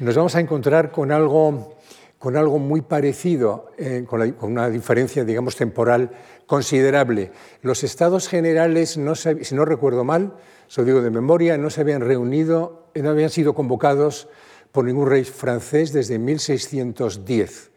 [0.00, 1.76] nos vamos a encontrar con algo,
[2.18, 3.70] con algo muy parecido,
[4.08, 6.10] con, una diferencia, digamos, temporal
[6.50, 7.30] considerable.
[7.62, 8.98] Los estados generales,
[9.42, 10.34] si no recuerdo mal,
[10.68, 14.26] eso digo de memoria, no se habían reunido, no habían sido convocados
[14.72, 17.70] por ningún rey francés desde 1610.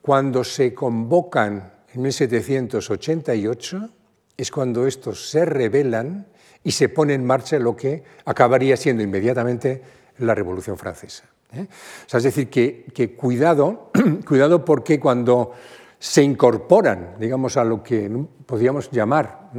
[0.00, 3.90] Cuando se convocan en 1788
[4.36, 6.28] es cuando estos se rebelan
[6.62, 9.82] y se pone en marcha lo que acabaría siendo inmediatamente
[10.18, 11.24] la Revolución Francesa.
[11.52, 11.66] ¿eh?
[12.12, 13.90] es decir, que, cuidado,
[14.28, 15.54] cuidado porque cuando
[16.02, 18.10] se incorporan, digamos, a lo que
[18.44, 19.52] podríamos llamar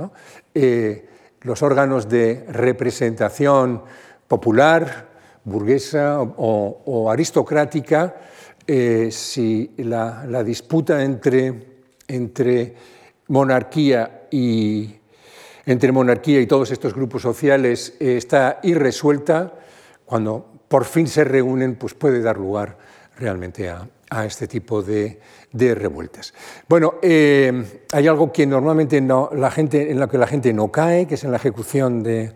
[0.54, 1.08] eh,
[1.40, 3.82] los órganos de representación
[4.28, 5.08] popular,
[5.46, 8.18] burguesa o, aristocrática,
[8.68, 12.76] eh, si la, disputa entre, entre
[13.30, 14.94] monarquía y,
[15.66, 19.54] entre monarquía y todos estos grupos sociales eh, está irresuelta,
[20.04, 22.78] cuando por fin se reúnen, pues puede dar lugar
[23.16, 23.88] realmente a,
[24.26, 25.20] este tipo de,
[25.52, 26.34] revueltas.
[26.68, 30.72] Bueno, eh, hay algo que normalmente no, la gente, en lo que la gente no
[30.72, 32.34] cae, que es en la ejecución de,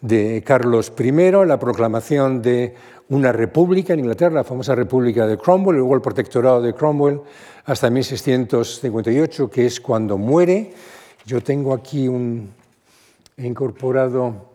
[0.00, 1.12] de Carlos I,
[1.46, 2.74] la proclamación de
[3.08, 7.20] una república en Inglaterra, la famosa República de Cromwell, luego el protectorado de Cromwell
[7.64, 10.72] hasta 1658, que es cuando muere.
[11.26, 12.52] Yo tengo aquí un,
[13.36, 14.52] he incorporado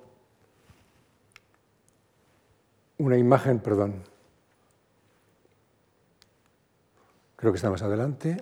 [2.98, 4.04] una imagen, perdón,
[7.40, 8.38] creo que está más adelante.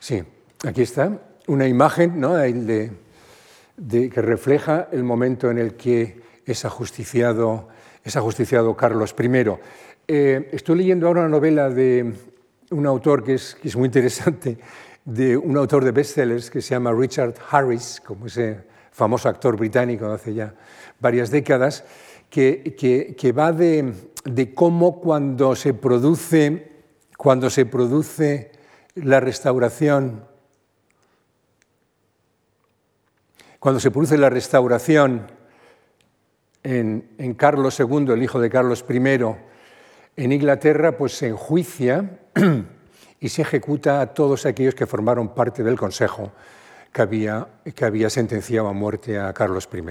[0.00, 0.20] Sí,
[0.66, 2.34] aquí está, una imagen ¿no?
[2.34, 2.90] de,
[3.76, 7.68] que refleja el momento en el que es ajusticiado,
[8.02, 9.50] es ajusticiado Carlos I.
[10.08, 12.12] Eh, estoy leyendo ahora una novela de
[12.70, 14.58] un autor que es, que es muy interesante,
[15.04, 18.58] de un autor de bestsellers que se llama Richard Harris, como ese
[18.90, 20.52] famoso actor británico de hace ya
[20.98, 21.84] varias décadas,
[22.30, 23.92] que, va de,
[24.24, 26.70] de, cómo cuando se produce,
[27.16, 28.52] cuando se produce
[28.94, 30.24] la restauración,
[33.58, 35.26] cuando se produce la restauración
[36.62, 38.96] en, en Carlos II, el hijo de Carlos I,
[40.16, 42.20] en Inglaterra, pues se enjuicia
[43.20, 46.32] y se ejecuta a todos aquellos que formaron parte del Consejo
[46.92, 49.82] que había, que había sentenciado a muerte a Carlos I.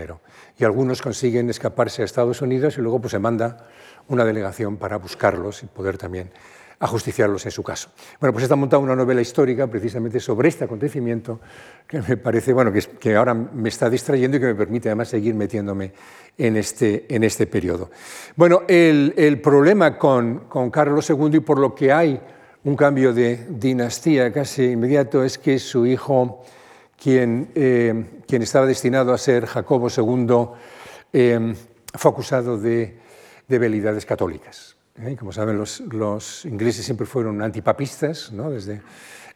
[0.58, 3.68] Y algunos consiguen escaparse a Estados Unidos y luego pues, se manda
[4.08, 6.32] una delegación para buscarlos y poder también
[6.80, 7.90] ajusticiarlos en su caso.
[8.20, 11.42] Bueno, pues está montada una novela histórica precisamente sobre este acontecimiento
[11.86, 15.10] que me parece, bueno, que, que ahora me está distrayendo y que me permite además
[15.10, 15.92] seguir metiéndome
[16.38, 17.92] en este, en este periodo.
[18.36, 22.22] Bueno, el, el problema con, con Carlos II y por lo que hay
[22.64, 26.44] un cambio de dinastía casi inmediato es que su hijo,
[27.02, 30.50] quien, eh, quien estaba destinado a ser Jacobo II,
[31.14, 31.56] eh,
[31.94, 32.98] fue acusado de,
[33.48, 34.76] de católicas.
[35.02, 35.16] ¿eh?
[35.18, 38.52] Como saben, los, los, ingleses siempre fueron antipapistas ¿no?
[38.52, 38.82] desde,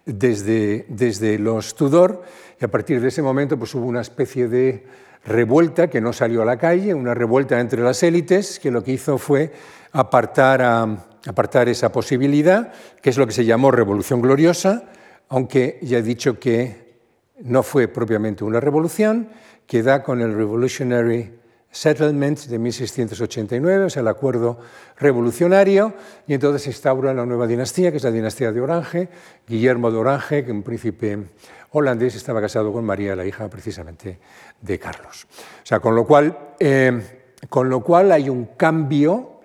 [0.06, 2.24] desde, desde los Tudor
[2.60, 4.86] y a partir de ese momento pues, hubo una especie de
[5.26, 8.92] revuelta que no salió a la calle, una revuelta entre las élites que lo que
[8.92, 9.52] hizo fue
[9.94, 14.84] apartar a, apartar esa posibilidad, que es lo que se llamó Revolución Gloriosa,
[15.30, 16.83] aunque ya he dicho que
[17.44, 19.30] no fue propiamente una revolución,
[19.68, 21.40] que da con el Revolutionary
[21.72, 24.60] Settlement de 1689, o sea, el acuerdo
[24.98, 25.94] revolucionario,
[26.28, 29.10] y entonces se instaura la nueva dinastía, que es la dinastía de Orange,
[29.48, 31.18] Guillermo de Orange, que un príncipe
[31.72, 34.20] holandés estaba casado con María, la hija precisamente
[34.62, 35.26] de Carlos.
[35.32, 39.40] O sea, con lo cual, eh, con lo cual hay un cambio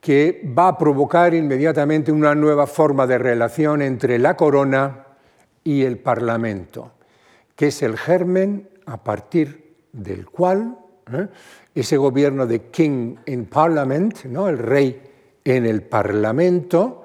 [0.00, 5.06] que va a provocar inmediatamente una nueva forma de relación entre la corona
[5.62, 6.92] y el Parlamento,
[7.60, 10.78] que es el germen a partir del cual
[11.12, 11.28] ¿eh?
[11.74, 14.48] ese gobierno de King in Parliament, ¿no?
[14.48, 14.98] el rey
[15.44, 17.04] en el Parlamento,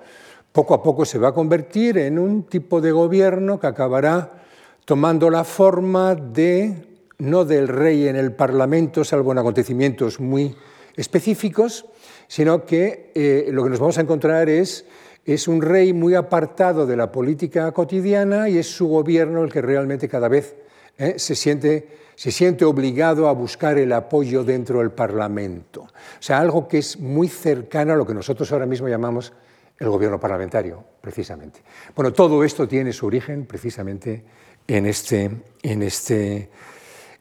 [0.54, 4.44] poco a poco se va a convertir en un tipo de gobierno que acabará
[4.86, 6.88] tomando la forma de,
[7.18, 10.56] no del rey en el Parlamento, salvo en acontecimientos muy
[10.96, 11.86] específicos,
[12.30, 14.86] sino que eh, lo que nos vamos a encontrar es,
[15.26, 19.62] es un rey muy apartado de la política cotidiana y es su gobierno el que
[19.62, 20.56] realmente cada vez
[20.98, 25.82] eh, se, siente, se siente obligado a buscar el apoyo dentro del Parlamento.
[25.82, 29.34] O sea, algo que es muy cercano a lo que nosotros ahora mismo llamamos
[29.80, 31.62] el gobierno parlamentario, precisamente.
[31.96, 34.24] Bueno, todo esto tiene su origen precisamente
[34.68, 35.32] en este,
[35.64, 36.50] en este,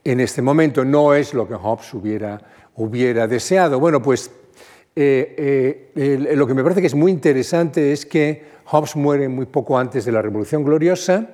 [0.04, 0.84] en este momento.
[0.84, 2.40] No es lo que Hobbes hubiera,
[2.76, 3.80] hubiera deseado.
[3.80, 4.30] Bueno, pues
[4.96, 9.46] eh, eh, lo que me parece que es muy interesante es que Hobbes muere muy
[9.46, 11.30] poco antes de la Revolución Gloriosa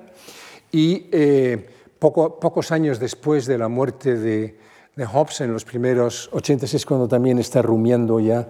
[0.71, 1.69] y eh,
[1.99, 4.57] pocos años después de la muerte de,
[5.05, 8.47] Hobbes, en los primeros 86, cuando también está rumiando ya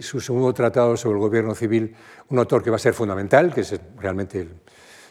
[0.00, 1.94] su segundo tratado sobre el gobierno civil,
[2.28, 4.46] un autor que va a ser fundamental, que es realmente,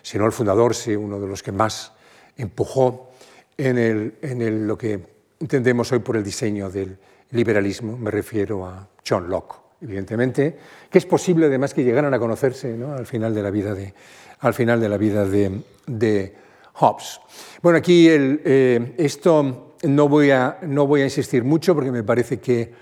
[0.01, 1.93] si no el fundador, sí uno de los que más
[2.37, 3.11] empujó
[3.57, 4.99] en lo que
[5.39, 6.97] entendemos hoy por el diseño del
[7.31, 10.57] liberalismo, me refiero a John Locke, evidentemente,
[10.89, 13.93] que es posible además que llegaran a conocerse al final de la vida de,
[14.39, 16.35] al final de, la vida de,
[16.73, 17.21] Hobbes.
[17.61, 22.39] Bueno, aquí eh, esto no voy, a, no voy a insistir mucho porque me parece
[22.39, 22.73] que,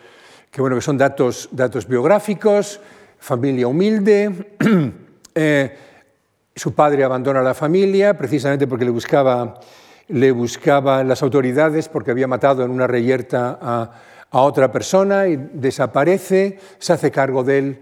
[0.58, 2.80] bueno, que son datos, datos biográficos,
[3.20, 4.56] familia humilde,
[5.36, 5.78] eh,
[6.56, 9.60] su padre abandona la familia precisamente porque le buscaba,
[10.08, 13.92] le buscaba las autoridades porque había matado en una reyerta a
[14.34, 17.80] a otra persona y desaparece, se hace cargo de él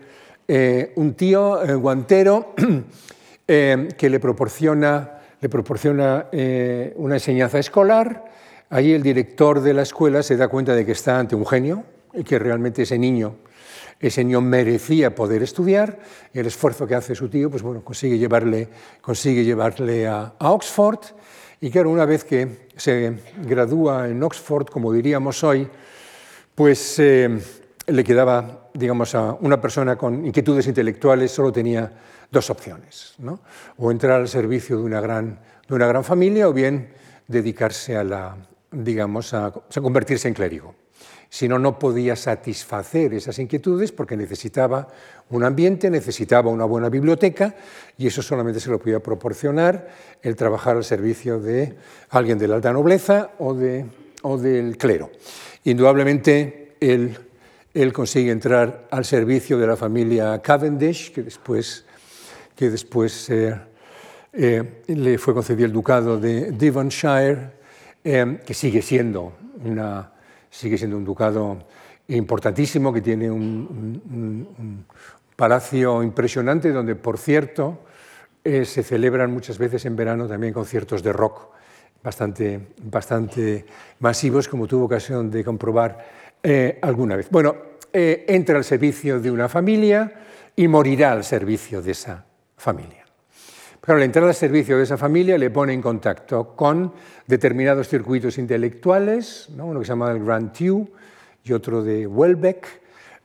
[0.49, 2.53] eh, un tío, eh, guantero,
[3.47, 6.27] eh, que le proporciona le proporciona
[6.97, 8.25] una enseñanza escolar.
[8.69, 11.83] Allí el director de la escuela se da cuenta de que está ante un genio
[12.13, 13.37] y que realmente ese niño,
[13.99, 15.97] ese niño merecía poder estudiar.
[16.31, 18.69] El esfuerzo que hace su tío, pues bueno, consigue llevarle,
[19.01, 20.99] consigue llevarle a, Oxford.
[21.59, 25.67] Y claro, una vez que se gradúa en Oxford, como diríamos hoy,
[26.55, 27.39] pues eh,
[27.87, 31.91] le quedaba, digamos, a una persona con inquietudes intelectuales, solo tenía
[32.29, 33.39] dos opciones, ¿no?
[33.77, 36.89] o entrar al servicio de una gran, de una gran familia o bien
[37.27, 38.37] dedicarse a la,
[38.71, 40.75] digamos, a, convertirse en clérigo.
[41.29, 44.89] Si no, no podía satisfacer esas inquietudes porque necesitaba
[45.29, 47.55] un ambiente, necesitaba una buena biblioteca
[47.97, 49.87] y eso solamente se lo podía proporcionar
[50.21, 51.77] el trabajar al servicio de
[52.09, 53.85] alguien de la alta nobleza o, de,
[54.23, 55.09] o del clero.
[55.63, 57.17] Indudablemente, él,
[57.73, 61.85] él consigue entrar al servicio de la familia Cavendish, que después
[62.61, 63.59] que después eh,
[64.33, 67.49] eh, le fue concedido el ducado de Devonshire,
[68.03, 69.33] eh, que sigue siendo,
[69.65, 70.11] una,
[70.47, 71.57] sigue siendo un ducado
[72.07, 74.85] importantísimo, que tiene un,
[75.35, 77.79] palacio impresionante, donde, por cierto,
[78.43, 81.47] se celebran muchas veces en verano también conciertos de rock
[82.03, 83.65] bastante, bastante
[83.99, 86.21] masivos, como tuvo ocasión de comprobar
[86.81, 87.29] alguna vez.
[87.29, 87.55] Bueno,
[87.93, 90.11] entra al servicio de una familia
[90.55, 92.25] y morirá al servicio de esa
[92.57, 93.01] familia.
[93.81, 96.93] Pero al entrar al servicio de esa familia le pone en contacto con
[97.25, 100.87] determinados circuitos intelectuales, uno que se llama el Grand Tew
[101.43, 102.67] y otro de Welbeck,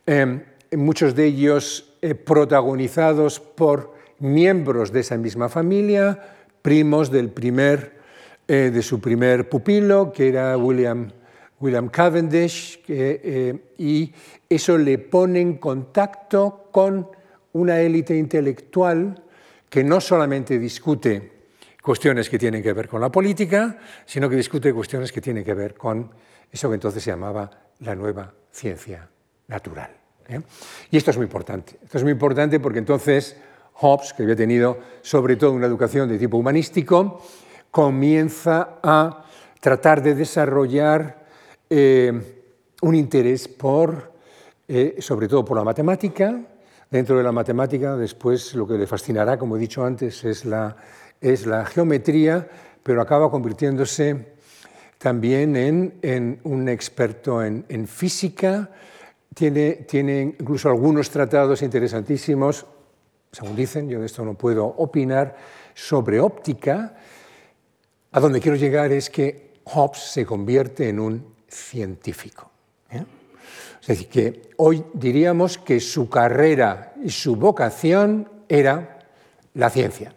[0.06, 6.18] em, muchos de ellos eh, protagonizados por miembros de esa misma familia,
[6.62, 7.95] primos del primer,
[8.49, 11.11] eh, de su primer pupilo, que era William,
[11.61, 14.12] William Cavendish, eh, y
[14.49, 17.09] eso le pone en contacto con
[17.53, 19.22] una élite intelectual
[19.68, 21.32] que no solamente discute
[21.82, 25.55] cuestiones que tienen que ver con la política, sino que discute cuestiones que tienen que
[25.55, 26.11] ver con
[26.51, 29.09] eso que entonces se llamaba la nueva ciencia
[29.49, 29.90] natural.
[30.28, 30.40] ¿eh?
[30.90, 31.78] Y esto es muy importante.
[31.84, 33.36] Esto es muy importante porque entonces
[33.74, 37.22] Hobbes, que había tenido sobre todo una educación de tipo humanístico,
[37.76, 39.22] comienza a
[39.60, 41.26] tratar de desarrollar
[41.68, 42.10] eh,
[42.80, 44.14] un interés por,
[44.66, 46.40] eh, sobre todo por la matemática,
[46.88, 50.76] Dentro de la matemática, después lo que le fascinará, como he dicho antes, es la,
[51.20, 52.48] es la geometría,
[52.82, 54.36] pero acaba convirtiéndose
[54.96, 58.70] también en, un experto en, física.
[59.34, 62.64] Tiene, tiene, incluso algunos tratados interesantísimos,
[63.32, 65.36] según dicen, yo de esto no puedo opinar,
[65.74, 66.94] sobre óptica.
[68.16, 72.50] A donde quiero llegar es que Hobbes se convierte en un científico.
[72.90, 73.04] ¿eh?
[73.82, 79.00] Es decir, que hoy diríamos que su carrera y su vocación era
[79.52, 80.14] la ciencia.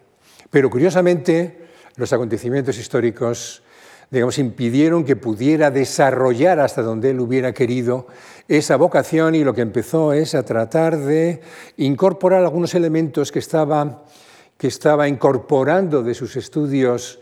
[0.48, 3.62] Pero curiosamente, los acontecimientos históricos
[4.10, 8.06] digamos, impidieron que pudiera desarrollar hasta donde él hubiera querido
[8.48, 11.42] esa vocación y lo que empezó es a tratar de
[11.76, 14.04] incorporar algunos elementos que estaba,
[14.56, 17.20] que estaba incorporando de sus estudios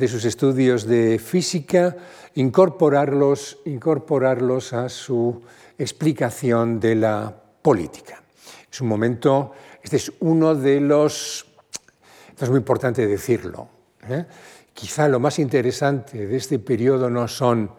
[0.00, 1.94] de sus estudios de física,
[2.34, 5.42] incorporarlos, incorporarlos a su
[5.76, 8.22] explicación de la política.
[8.72, 11.44] Es un momento, este es uno de los,
[12.30, 13.68] esto es muy importante decirlo,
[14.08, 14.24] ¿eh?
[14.72, 17.70] quizá lo más interesante de este periodo no son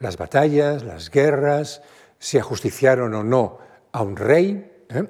[0.00, 1.80] las batallas, las guerras,
[2.18, 3.58] si ajusticiaron o no
[3.92, 4.68] a un rey.
[4.88, 5.04] ¿eh?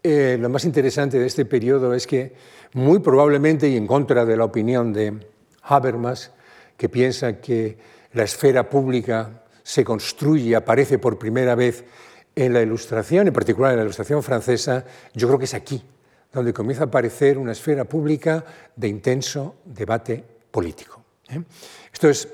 [0.00, 2.34] Eh, lo más interesante de este periodo es que
[2.74, 5.33] muy probablemente, y en contra de la opinión de
[5.64, 6.32] Habermas,
[6.76, 7.78] que piensa que
[8.12, 11.84] la esfera pública se construye aparece por primera vez
[12.36, 14.84] en la ilustración, en particular en la ilustración francesa,
[15.14, 15.82] yo creo que es aquí
[16.34, 18.44] donde comienza a aparecer una esfera pública
[18.74, 21.02] de intenso debate político.
[21.28, 21.40] ¿eh?
[21.92, 22.28] Esto es,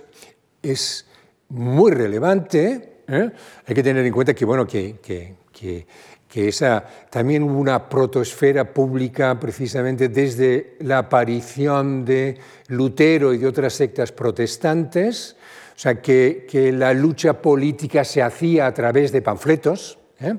[0.63, 1.07] es,
[1.51, 3.31] muy relevante, ¿eh?
[3.67, 5.87] hay que tener en cuenta que, bueno, que, que, que,
[6.31, 13.49] que esa, también hubo una protosfera pública precisamente desde la aparición de Lutero y de
[13.49, 15.37] otras sectas protestantes,
[15.75, 20.37] o sea, que, la lucha política se hacía a través de panfletos, ¿eh?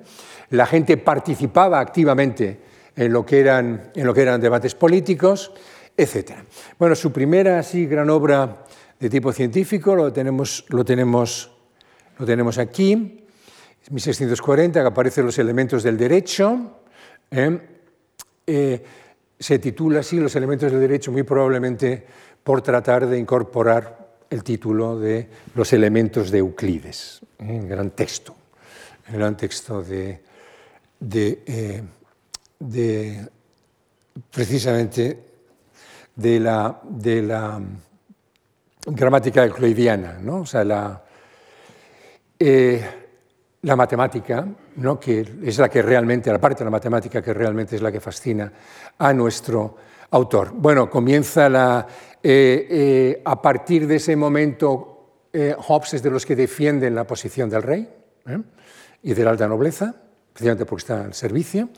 [0.51, 2.59] la gente participaba activamente
[2.95, 5.51] en lo, que eran, en lo que eran debates políticos,
[5.97, 6.31] etc.
[6.79, 8.63] Bueno, su primera así gran obra
[8.97, 11.51] de tipo científico lo tenemos, lo tenemos,
[12.17, 13.20] lo tenemos aquí,
[13.89, 16.81] 1640, que aparecen los elementos del derecho.
[17.31, 17.59] ¿eh?
[18.45, 18.83] Eh,
[19.39, 22.05] se titula así Los elementos del derecho, muy probablemente
[22.43, 27.59] por tratar de incorporar el título de Los elementos de Euclides, ¿eh?
[27.59, 28.35] un gran texto,
[29.09, 30.21] un gran texto de,
[30.99, 31.83] de,
[32.59, 33.27] de
[34.29, 35.19] precisamente
[36.15, 37.61] de la, de la
[38.85, 40.41] gramática euclidiana, ¿no?
[40.41, 41.03] o sea, la,
[43.63, 44.47] la matemática,
[44.77, 44.99] ¿no?
[44.99, 47.99] que es la que realmente, la parte de la matemática que realmente es la que
[47.99, 48.51] fascina
[48.97, 49.75] a nuestro
[50.11, 50.51] autor.
[50.53, 51.87] Bueno, comienza la,
[52.23, 54.87] eh, eh, a partir de ese momento,
[55.33, 57.87] Hobbes es de los que defienden la posición del rey
[59.01, 59.95] y de la alta nobleza,
[60.33, 61.69] precisamente porque está al servicio,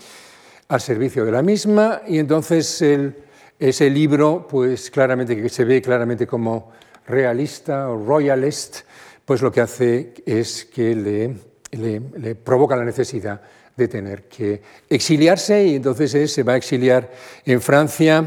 [0.70, 3.16] al servicio de la misma, y entonces el,
[3.60, 6.72] ese libro, pues claramente que se ve claramente como
[7.08, 8.82] realista o royalist,
[9.24, 11.36] pues lo que hace es que le,
[11.78, 13.42] le, provoca la necesidad
[13.76, 17.12] de tener que exiliarse y entonces él se va a exiliar
[17.46, 18.24] en Francia,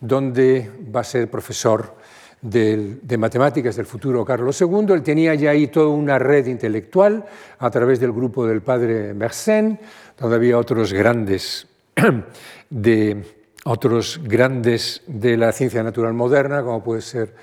[0.00, 1.96] donde va a ser profesor
[2.40, 4.86] de matemáticas del futuro Carlos II.
[4.90, 7.24] Él tenía ya ahí toda una red intelectual
[7.58, 9.78] a través del grupo del padre Mersenne,
[10.18, 11.66] donde había otros grandes
[12.70, 13.24] de,
[13.64, 17.34] otros grandes de la ciencia natural moderna, como puede ser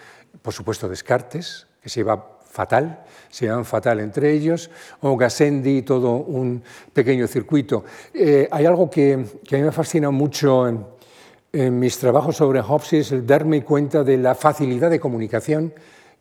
[0.41, 3.03] por supuesto Descartes, que se iba fatal,
[3.35, 4.69] se iban fatal entre ellos,
[5.01, 6.63] o Gassendi, todo un
[6.93, 7.83] pequeño circuito.
[8.13, 10.85] Eh, hay algo que, a mí me fascina mucho en,
[11.77, 15.73] mis trabajos sobre Hobbes, es el darme cuenta de la facilidad de comunicación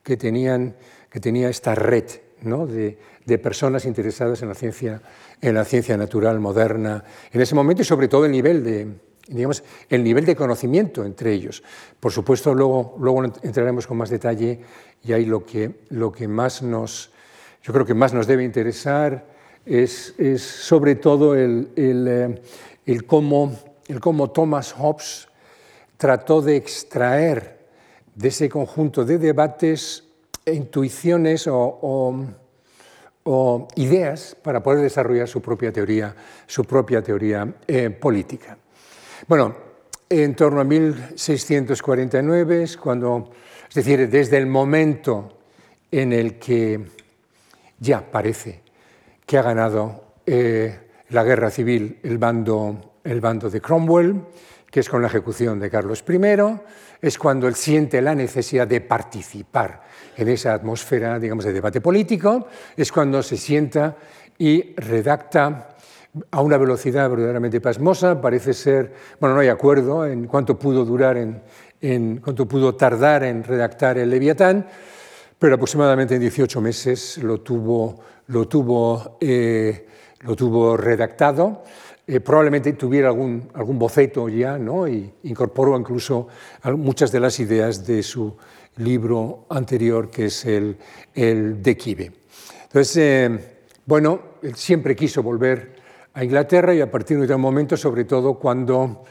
[0.02, 0.74] que, tenían,
[1.08, 2.04] que tenía esta red
[2.42, 2.66] ¿no?
[2.66, 5.00] de, de, personas interesadas en la, ciencia,
[5.40, 8.88] en la ciencia natural moderna en ese momento y sobre todo el nivel de,
[9.26, 11.62] digamos, el nivel de conocimiento entre ellos.
[11.98, 14.60] Por supuesto, luego, luego entraremos con más detalle
[15.02, 17.10] y ahí lo que, lo que más nos,
[17.62, 19.26] yo creo que más nos debe interesar
[19.64, 22.42] es, es sobre todo el, el, eh,
[22.86, 23.58] el, cómo,
[23.88, 25.28] el cómo Thomas Hobbes
[25.96, 27.58] trató de extraer
[28.14, 30.04] de ese conjunto de debates
[30.46, 31.78] intuiciones o,
[33.24, 36.14] o, ideas para poder desarrollar su propia teoría,
[36.46, 38.58] su propia teoría eh, política.
[39.26, 39.56] Bueno,
[40.10, 43.30] en torno a 1649 es cuando,
[43.66, 45.38] es decir, desde el momento
[45.90, 46.78] en el que
[47.78, 48.60] ya parece
[49.24, 54.20] que ha ganado eh, la guerra civil el bando, el bando de Cromwell,
[54.70, 56.20] que es con la ejecución de Carlos I,
[57.00, 59.84] es cuando él siente la necesidad de participar
[60.18, 63.96] en esa atmósfera, digamos, de debate político, es cuando se sienta
[64.36, 65.73] y redacta
[66.30, 68.20] a una velocidad verdaderamente pasmosa.
[68.20, 73.42] Parece ser, bueno, no hay acuerdo en cuánto pudo durar, en, cuánto pudo tardar en
[73.42, 74.66] redactar el Leviatán,
[75.38, 79.86] pero aproximadamente en 18 meses lo tuvo, lo tuvo, eh,
[80.20, 81.62] lo tuvo redactado.
[82.06, 84.86] Eh, probablemente tuviera algún, algún boceto ya, ¿no?
[84.86, 86.28] y incorporó incluso
[86.76, 88.36] muchas de las ideas de su
[88.76, 90.76] libro anterior, que es el,
[91.14, 92.12] el de Kibe.
[92.64, 93.38] Entonces, eh,
[93.86, 95.73] bueno, él siempre quiso volver
[96.14, 99.04] a Inglaterra y a partir de un momento, sobre todo cuando,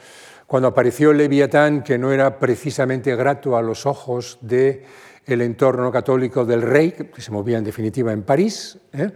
[0.46, 4.82] cuando apareció Leviatán, que no era precisamente grato a los ojos del
[5.26, 9.10] el entorno católico del rey, que se movía en definitiva en París, ¿eh?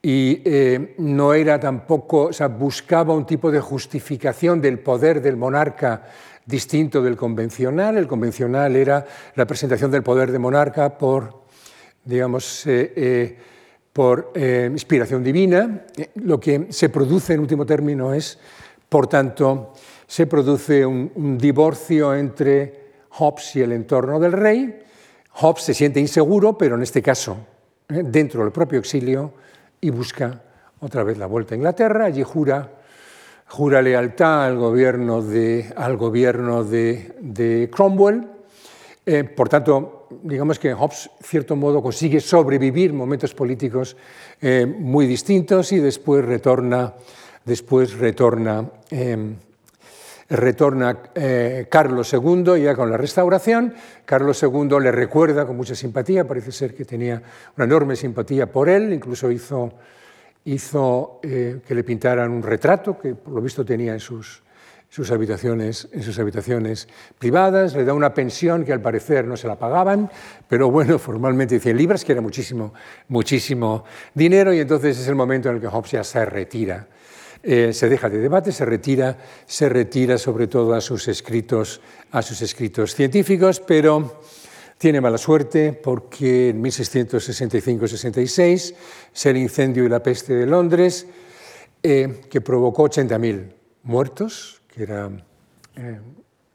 [0.00, 5.36] y eh, no era tampoco, o sea, buscaba un tipo de justificación del poder del
[5.36, 6.06] monarca
[6.46, 7.98] distinto del convencional.
[7.98, 9.04] El convencional era
[9.34, 11.42] la presentación del poder de monarca por,
[12.04, 13.36] digamos, eh,
[13.92, 15.86] por eh, inspiración divina.
[16.16, 18.38] Lo que se produce en último término es,
[18.88, 19.72] por tanto,
[20.06, 24.82] se produce un, divorcio entre Hobbes y el entorno del rey.
[25.32, 27.36] Hobbes se siente inseguro, pero en este caso
[27.88, 29.34] eh, dentro del propio exilio
[29.80, 30.42] y busca
[30.80, 32.06] otra vez la vuelta a Inglaterra.
[32.06, 32.70] Allí jura,
[33.48, 38.26] jura lealtad al gobierno de, al gobierno de, Cromwell.
[39.04, 43.96] Eh, por tanto, digamos que Hobbes, en cierto modo, consigue sobrevivir momentos políticos
[44.40, 46.94] eh, muy distintos y después retorna,
[47.44, 49.36] después retorna, em,
[50.30, 53.74] retorna eh, Carlos II ya con la restauración.
[54.04, 57.22] Carlos II le recuerda con mucha simpatía, parece ser que tenía
[57.56, 59.72] una enorme simpatía por él, incluso hizo,
[60.44, 64.42] hizo eh, que le pintaran un retrato que por lo visto tenía en sus,
[64.88, 69.46] sus habitaciones, en sus habitaciones privadas, le da una pensión que al parecer no se
[69.46, 70.10] la pagaban,
[70.48, 72.72] pero bueno, formalmente 100 libras, que era muchísimo,
[73.08, 73.84] muchísimo
[74.14, 76.86] dinero, y entonces es el momento en el que Hobbes ya se retira.
[77.42, 79.16] Eh, se deja de debate, se retira,
[79.46, 81.80] se retira sobre todo a sus escritos,
[82.10, 84.20] a sus escritos científicos, pero
[84.76, 88.74] tiene mala suerte porque en 1665-66
[89.14, 91.06] es el incendio y la peste de Londres,
[91.82, 93.52] eh, que provocó 80.000
[93.84, 95.10] muertos, era,
[95.76, 96.00] eh,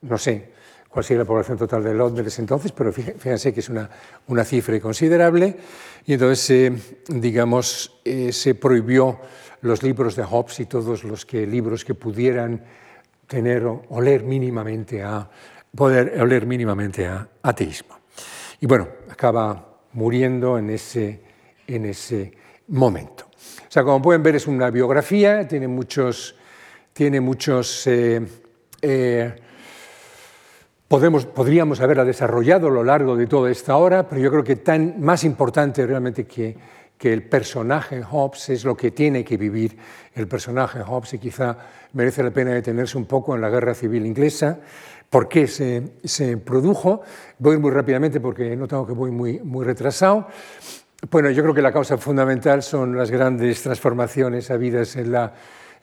[0.01, 0.53] no sé
[0.89, 3.89] cuál sería la población total de Londres entonces, pero fíjense que es una,
[4.27, 5.57] una cifra considerable,
[6.05, 9.19] y entonces, eh, digamos, eh, se prohibió
[9.61, 12.63] los libros de Hobbes y todos los libros que pudieran
[13.27, 15.29] tener o leer mínimamente a,
[15.75, 17.97] poder oler mínimamente a ateísmo.
[18.59, 21.21] Y bueno, acaba muriendo en ese,
[21.67, 22.31] en ese
[22.67, 23.25] momento.
[23.25, 26.35] O sea, como pueden ver, es una biografía, tiene muchos,
[26.93, 28.21] tiene muchos eh,
[28.81, 29.33] eh,
[30.87, 34.57] podemos, podríamos haberla desarrollado a lo largo de toda esta hora, pero yo creo que
[34.57, 36.55] tan más importante realmente que,
[36.97, 39.75] que el personaje Hobbes es lo que tiene que vivir
[40.13, 41.57] el personaje Hobbes y quizá
[41.93, 44.59] merece la pena detenerse un poco en la guerra civil inglesa,
[45.09, 47.01] por qué se, se produjo.
[47.39, 50.27] Voy muy rápidamente porque no tengo que voy muy, muy retrasado.
[51.09, 55.33] Bueno, yo creo que la causa fundamental son las grandes transformaciones habidas en la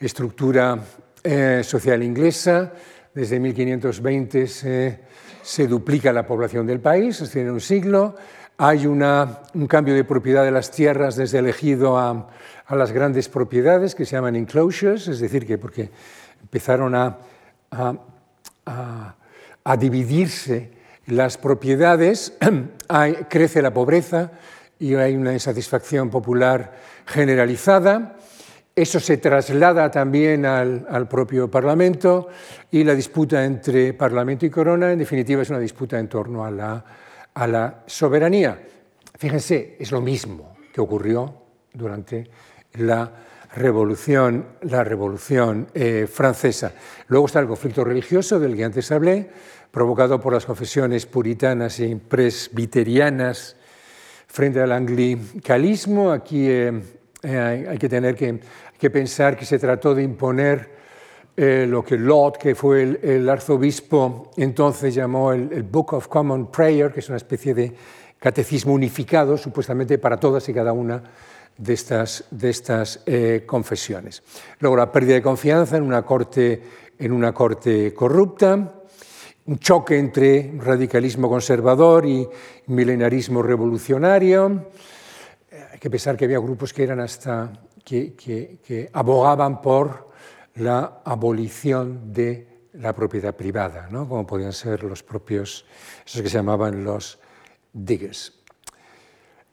[0.01, 0.79] estructura
[1.23, 2.73] eh, social inglesa,
[3.15, 8.15] desde 1520 se, duplica la población del país, es un siglo.
[8.57, 12.29] Hay una, un cambio de propiedad de las tierras desde el ejido a,
[12.71, 15.91] las grandes propiedades que se llaman enclosures, es decir, que porque
[16.41, 17.19] empezaron a,
[18.65, 20.71] a, dividirse
[21.07, 22.35] las propiedades,
[23.29, 24.31] crece la pobreza
[24.79, 26.75] y hay una insatisfacción popular
[27.07, 28.17] generalizada.
[28.75, 32.29] Eso se traslada también al, propio Parlamento
[32.71, 36.51] y la disputa entre Parlamento y Corona, en definitiva, es una disputa en torno a
[37.47, 38.59] la, soberanía.
[39.19, 41.35] Fíjense, es lo mismo que ocurrió
[41.75, 42.31] durante
[42.75, 43.13] la
[43.57, 46.73] Revolución, la Revolución eh, Francesa.
[47.09, 49.29] Luego está el conflicto religioso del que antes hablé,
[49.71, 53.57] provocado por las confesiones puritanas y presbiterianas
[54.29, 56.13] frente al anglicalismo.
[56.13, 58.41] Aquí eh, eh, hay que tener que,
[58.79, 60.81] que, pensar que se trató de imponer
[61.37, 66.09] eh, lo que Laud, que fue el, el, arzobispo, entonces llamó el, el, Book of
[66.09, 67.73] Common Prayer, que es una especie de
[68.19, 71.03] catecismo unificado, supuestamente para todas y cada una
[71.61, 74.23] de estas, de estas eh, confesiones.
[74.61, 76.63] Luego la pérdida de confianza en una corte,
[76.99, 78.83] en una corte corrupta,
[79.47, 82.27] un choque entre radicalismo conservador y
[82.67, 84.69] milenarismo revolucionario,
[85.81, 87.51] que pensar que había grupos que eran hasta
[87.83, 90.11] que, que, abogaban por
[90.57, 94.07] la abolición de la propiedad privada, ¿no?
[94.07, 95.65] como podían ser los propios,
[96.07, 97.19] esos que se llamaban los
[97.73, 98.35] diggers.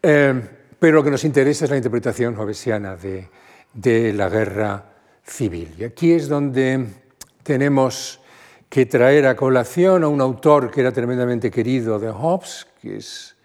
[0.04, 0.42] Eh,
[0.78, 3.30] pero lo que nos interesa es la interpretación jovesiana de,
[3.74, 4.84] de la guerra
[5.24, 5.76] civil.
[5.80, 6.88] Y aquí es donde
[7.42, 8.20] tenemos
[8.70, 13.36] que traer a colación a un autor que era tremendamente querido de Hobbes, que es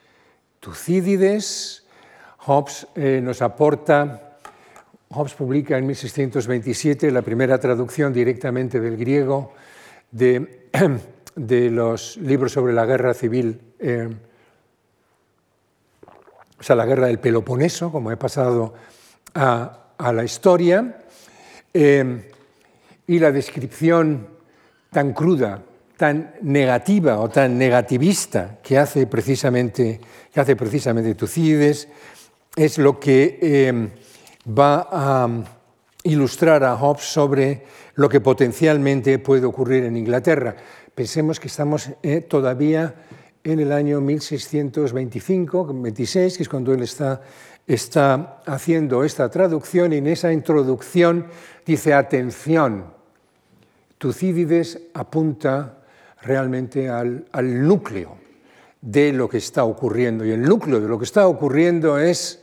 [0.61, 1.82] Tucídides,
[2.45, 4.37] Hobbes eh, nos aporta,
[5.11, 9.53] Hobbes publica en 1627 la primera traducción directamente del griego
[10.11, 14.09] de, los libros sobre la guerra civil, eh,
[16.59, 18.75] o sea, la guerra del Peloponeso, como he pasado
[19.35, 20.99] a, a la historia,
[21.73, 22.31] eh,
[23.07, 24.29] y la descripción
[24.91, 25.63] tan cruda,
[25.97, 30.01] tan negativa o tan negativista que hace precisamente,
[30.33, 31.89] que hace precisamente Tucídides,
[32.57, 33.89] es lo que eh,
[34.47, 35.29] va a
[36.05, 37.63] ilustrar a Hobbes sobre
[37.95, 40.57] lo que potencialmente puede ocurrir en Inglaterra.
[40.95, 42.95] Pensemos que estamos eh, todavía
[43.45, 47.23] en el año 1625-26, que es cuando él está,
[47.67, 51.27] está haciendo esta traducción, y en esa introducción
[51.65, 52.93] dice, atención,
[53.99, 55.79] Tucídides apunta
[56.23, 58.17] realmente al, al núcleo
[58.81, 62.42] de lo que está ocurriendo, y el núcleo de lo que está ocurriendo es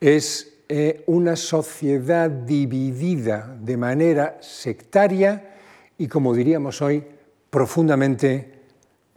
[0.00, 5.56] es eh, una sociedad dividida de manera sectaria
[5.96, 7.04] y, como diríamos hoy,
[7.50, 8.52] profundamente,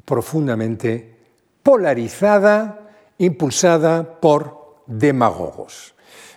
[0.06, 1.16] profundamente
[1.62, 5.94] polarizada, impulsada por demagogos.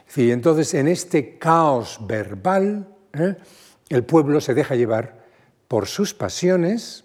[0.06, 3.36] Sí, entonces, en este caos verbal, ¿eh?
[3.88, 5.24] el pueblo se deja llevar
[5.68, 7.04] por sus pasiones,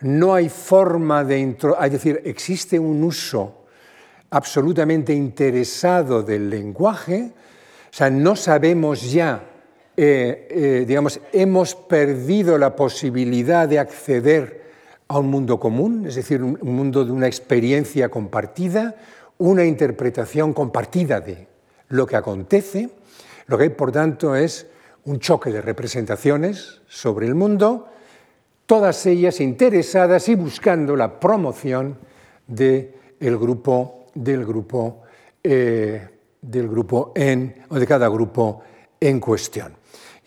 [0.00, 1.38] no hay forma de...
[1.38, 1.80] Intro...
[1.80, 3.57] Es decir, existe un uso
[4.30, 7.32] absolutamente interesado del lenguaje,
[7.90, 9.44] o sea, no sabemos ya,
[9.96, 14.68] eh, eh, digamos, hemos perdido la posibilidad de acceder
[15.08, 18.96] a un mundo común, es decir, un, un mundo de una experiencia compartida,
[19.38, 21.46] una interpretación compartida de
[21.88, 22.90] lo que acontece.
[23.46, 24.66] Lo que hay, por tanto, es
[25.04, 27.88] un choque de representaciones sobre el mundo,
[28.66, 31.96] todas ellas interesadas y buscando la promoción
[32.46, 35.02] del el grupo del grupo,
[35.42, 36.08] eh,
[36.40, 38.62] del grupo en, o de cada grupo
[39.00, 39.74] en cuestión.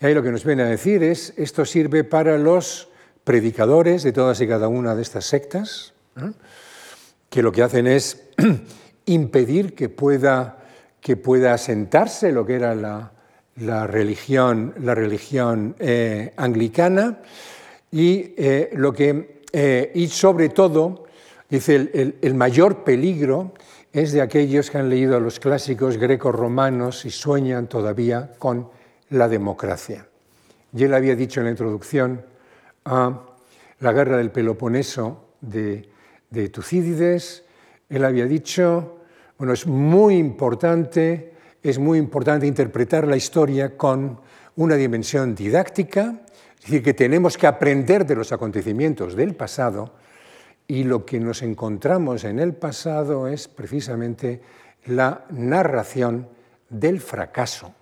[0.00, 2.88] Y ahí lo que nos viene a decir es, esto sirve para los
[3.24, 6.32] predicadores de todas y cada una de estas sectas, ¿eh?
[7.30, 8.24] que lo que hacen es
[9.06, 10.58] impedir que pueda,
[11.00, 13.12] que pueda asentarse lo que era la,
[13.56, 17.20] la religión, la religión eh, anglicana
[17.90, 18.34] y
[18.72, 19.42] lo que
[19.94, 21.04] y sobre todo,
[21.50, 23.52] dice, el, el, mayor peligro
[23.92, 28.68] es de aquellos que han leído a los clásicos greco-romanos y sueñan todavía con
[29.10, 30.06] la democracia.
[30.74, 32.24] Y él había dicho en la introducción
[32.86, 33.20] a
[33.80, 35.88] la guerra del Peloponeso de,
[36.30, 37.44] de Tucídides,
[37.90, 39.00] él había dicho,
[39.36, 44.18] bueno, es muy importante, es muy importante interpretar la historia con
[44.56, 46.22] una dimensión didáctica,
[46.56, 49.92] es decir, que tenemos que aprender de los acontecimientos del pasado
[50.72, 54.40] y lo que nos encontramos en el pasado es precisamente
[54.86, 56.30] la narración
[56.70, 57.74] del fracaso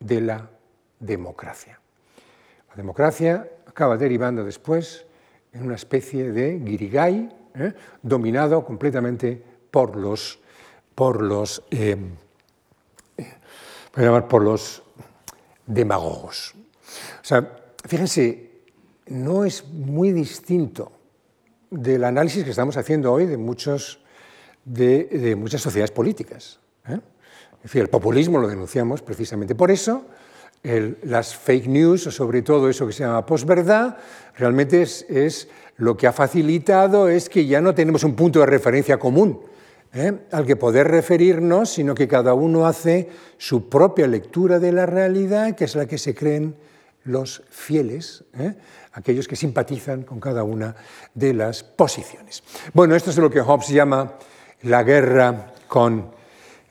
[0.00, 0.50] de la
[0.98, 1.78] democracia.
[2.70, 5.06] La democracia acaba derivando después
[5.52, 7.74] en una especie de guirigay, ¿eh?
[8.02, 9.40] dominado completamente
[9.70, 10.40] por los,
[10.96, 11.96] por los, eh,
[13.94, 14.82] llamar por los
[15.64, 16.56] demagogos.
[17.20, 18.50] O sea, fíjense,
[19.06, 20.90] no es muy distinto
[21.72, 23.98] del análisis que estamos haciendo hoy de, muchos,
[24.64, 26.60] de, muchas sociedades políticas.
[26.86, 27.00] ¿eh?
[27.56, 30.04] Es decir, el populismo lo denunciamos precisamente por eso,
[31.04, 33.96] las fake news, o sobre todo eso que se llama posverdad,
[34.36, 35.48] realmente es,
[35.78, 39.40] lo que ha facilitado es que ya no tenemos un punto de referencia común
[39.94, 40.12] ¿eh?
[40.30, 43.08] al que poder referirnos, sino que cada uno hace
[43.38, 46.54] su propia lectura de la realidad, que es la que se creen
[47.04, 48.54] los fieles, ¿eh?
[48.92, 50.74] Aquellos que simpatizan con cada una
[51.14, 52.42] de las posiciones.
[52.72, 54.14] Bueno, esto es lo que Hobbes llama
[54.62, 56.10] la guerra con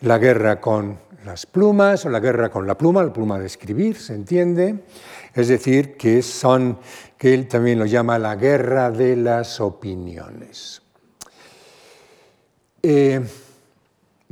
[0.01, 3.97] la guerra con las plumas o la guerra con la pluma, la pluma de escribir,
[3.97, 4.83] se entiende.
[5.33, 6.79] Es decir, que son
[7.17, 10.81] que él también lo llama la guerra de las opiniones.
[12.81, 13.21] Eh,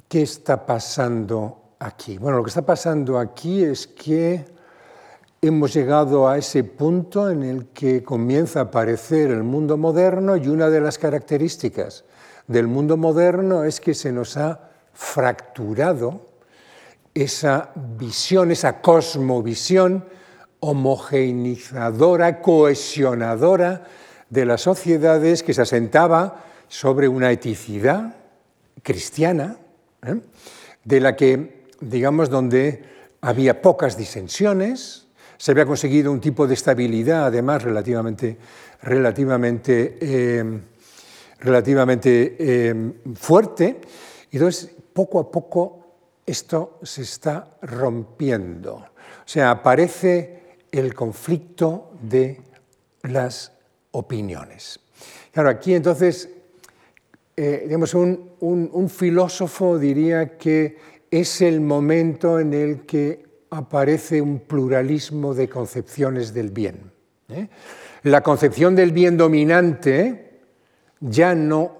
[0.07, 2.17] ¿Qué está pasando aquí?
[2.17, 4.43] Bueno, lo que está pasando aquí es que
[5.41, 10.47] hemos llegado a ese punto en el que comienza a aparecer el mundo moderno y
[10.47, 12.03] una de las características
[12.47, 16.27] del mundo moderno es que se nos ha fracturado
[17.13, 20.05] esa visión, esa cosmovisión
[20.59, 23.85] homogeneizadora, cohesionadora
[24.29, 28.15] de las sociedades que se asentaba sobre una eticidad
[28.83, 29.57] cristiana,
[30.03, 30.19] ¿eh?
[30.83, 32.83] de la que, digamos, donde
[33.21, 35.08] había pocas disensiones,
[35.39, 38.37] se había conseguido un tipo de estabilidad, además, relativamente,
[38.81, 40.59] relativamente, eh,
[41.39, 43.79] relativamente eh, fuerte.
[44.31, 48.75] Y entonces, poco a poco, esto se está rompiendo.
[48.75, 48.87] O
[49.25, 52.41] sea, aparece el conflicto de
[53.03, 53.53] las
[53.91, 54.81] opiniones.
[55.31, 56.27] Claro, aquí entonces,
[57.37, 60.77] eh, digamos, un, un filósofo diría que
[61.09, 66.91] es el momento en el que aparece un pluralismo de concepciones del bien.
[67.29, 67.49] ¿eh?
[68.03, 70.41] La concepción del bien dominante
[70.99, 71.77] ya no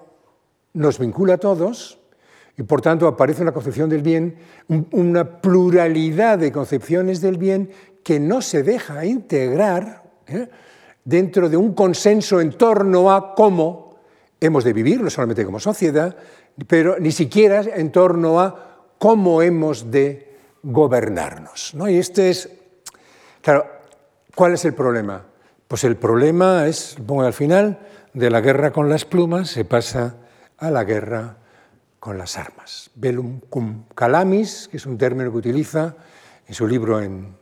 [0.74, 1.98] nos vincula a todos
[2.56, 4.36] y por tanto aparece una concepción del bien,
[4.90, 7.70] una pluralidad de concepciones del bien
[8.02, 10.48] que no se deja integrar ¿eh?
[11.04, 13.96] dentro de un consenso en torno a cómo
[14.40, 16.16] hemos de vivir, no solamente como sociedad,
[16.66, 20.29] pero ni siquiera en torno a cómo hemos de
[20.62, 21.74] gobernarnos.
[21.74, 21.88] ¿no?
[21.88, 22.48] Y este es,
[23.40, 23.66] claro,
[24.34, 25.24] ¿cuál es el problema?
[25.68, 27.78] Pues el problema es, pongo al final,
[28.12, 30.16] de la guerra con las plumas se pasa
[30.58, 31.36] a la guerra
[31.98, 32.90] con las armas.
[32.94, 35.94] Velum cum calamis, que es un término que utiliza
[36.46, 37.38] en su libro en,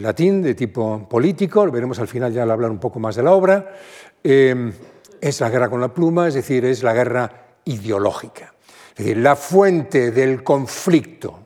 [0.00, 3.24] latín de tipo político, lo veremos al final ya al hablar un poco más de
[3.24, 3.74] la obra,
[4.22, 4.72] eh,
[5.20, 8.54] es la guerra con la pluma, es decir, es la guerra ideológica.
[8.90, 11.43] Es decir, la fuente del conflicto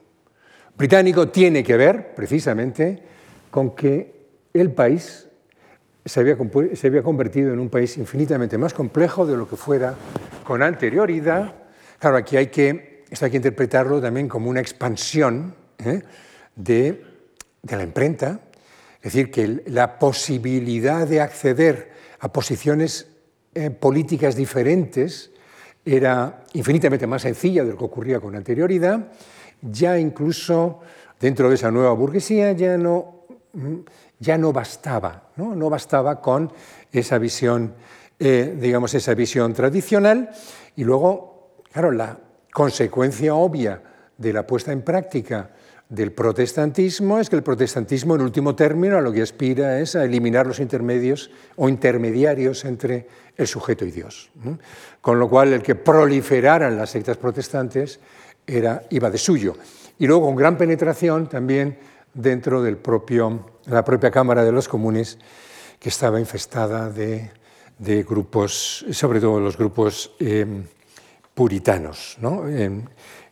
[0.79, 3.03] británico tiene que ver precisamente
[3.51, 4.15] con que
[4.55, 5.27] el país
[6.05, 9.95] se había, convertido en un país infinitamente más complejo de lo que fuera
[10.45, 11.55] con anterioridad.
[11.99, 15.55] Claro, aquí hay que, esto hay interpretarlo también como una expansión
[15.85, 16.01] ¿eh?
[16.55, 17.05] de,
[17.61, 18.41] de, la imprenta,
[19.03, 23.09] es decir, que la posibilidad de acceder a posiciones
[23.55, 25.33] eh, políticas diferentes
[25.85, 29.11] era infinitamente más sencilla de lo que ocurría con anterioridad
[29.63, 30.81] ya incluso
[31.21, 33.27] dentro de esa nueva burguesía ya no,
[34.19, 35.55] ya no bastaba, ¿no?
[35.55, 36.53] no bastaba con
[36.93, 37.75] esa visión,
[38.19, 40.31] eh, digamos, esa visión tradicional.
[40.77, 42.19] Y luego, claro, la
[42.53, 43.83] consecuencia obvia
[44.17, 45.51] de la puesta en práctica
[45.89, 50.05] del protestantismo es que el protestantismo, en último término, a lo que aspira es a
[50.05, 54.31] eliminar los intermedios o intermediarios entre el sujeto y Dios.
[55.01, 58.01] Con lo cual, el que proliferaran las sectas protestantes
[58.49, 59.55] era, iba de suyo.
[59.99, 61.79] Y luego con gran penetración también
[62.15, 62.77] dentro de
[63.67, 65.19] la propia Cámara de los Comunes,
[65.79, 67.31] que estaba infestada de
[67.79, 70.65] de grupos, sobre todo los grupos em,
[71.35, 72.47] puritanos, ¿no?
[72.49, 72.83] Em,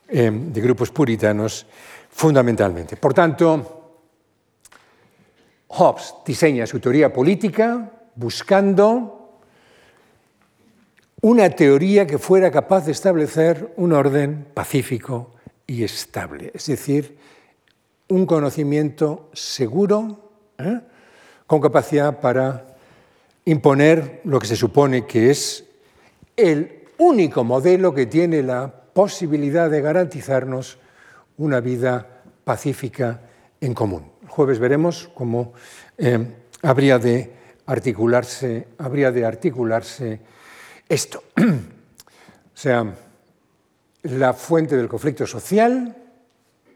[0.09, 1.67] em, de grupos puritanos
[2.11, 2.97] fundamentalmente.
[2.97, 3.73] Por tanto,
[5.67, 9.16] Hobbes diseña su teoría política buscando
[11.27, 15.33] una teoría que fuera capaz de establecer un orden pacífico
[15.67, 17.19] y estable, es decir,
[18.07, 20.21] un conocimiento seguro,
[20.57, 20.79] ¿eh?
[21.49, 22.77] con capacidad para
[23.45, 25.65] imponer lo que se supone que es
[26.37, 30.79] el único modelo que tiene la posibilidad de garantizarnos
[31.39, 33.21] una vida pacífica
[33.61, 34.13] en común.
[34.23, 35.55] El jueves veremos cómo
[35.99, 36.25] eh,
[36.63, 37.33] habría, de
[37.67, 40.36] articularse, habría de articularse
[40.89, 41.23] esto.
[41.37, 41.43] o
[42.55, 42.95] sea,
[44.03, 45.97] la fuente del conflicto social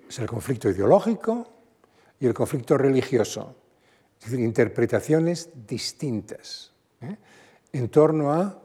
[0.08, 1.46] es el conflicto ideológico
[2.18, 3.54] y el conflicto religioso,
[4.18, 7.16] es decir, interpretaciones distintas ¿eh?
[7.72, 8.60] en torno a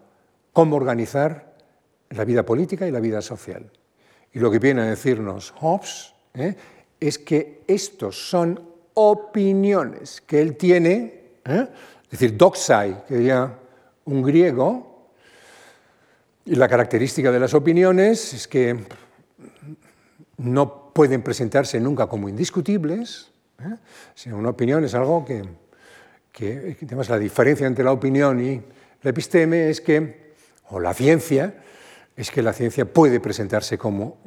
[0.52, 1.54] cómo organizar
[2.10, 3.70] la vida política y la vida social.
[4.34, 6.56] Y lo que viene a decirnos Hobbes ¿eh?
[7.00, 8.60] es que estos son
[8.96, 11.68] opiniones que él tiene, ¿eh?
[12.04, 13.60] es decir, doxai, que diría
[14.06, 14.95] un griego,
[16.46, 18.78] y la característica de las opiniones es que
[20.38, 23.76] no pueden presentarse nunca como indiscutibles, ¿eh?
[24.14, 25.44] sino una opinión es algo que,
[26.32, 26.78] que,
[27.10, 28.62] la diferencia entre la opinión y
[29.02, 30.34] la episteme es que,
[30.70, 31.64] o la ciencia,
[32.16, 34.20] es que la ciencia puede presentarse como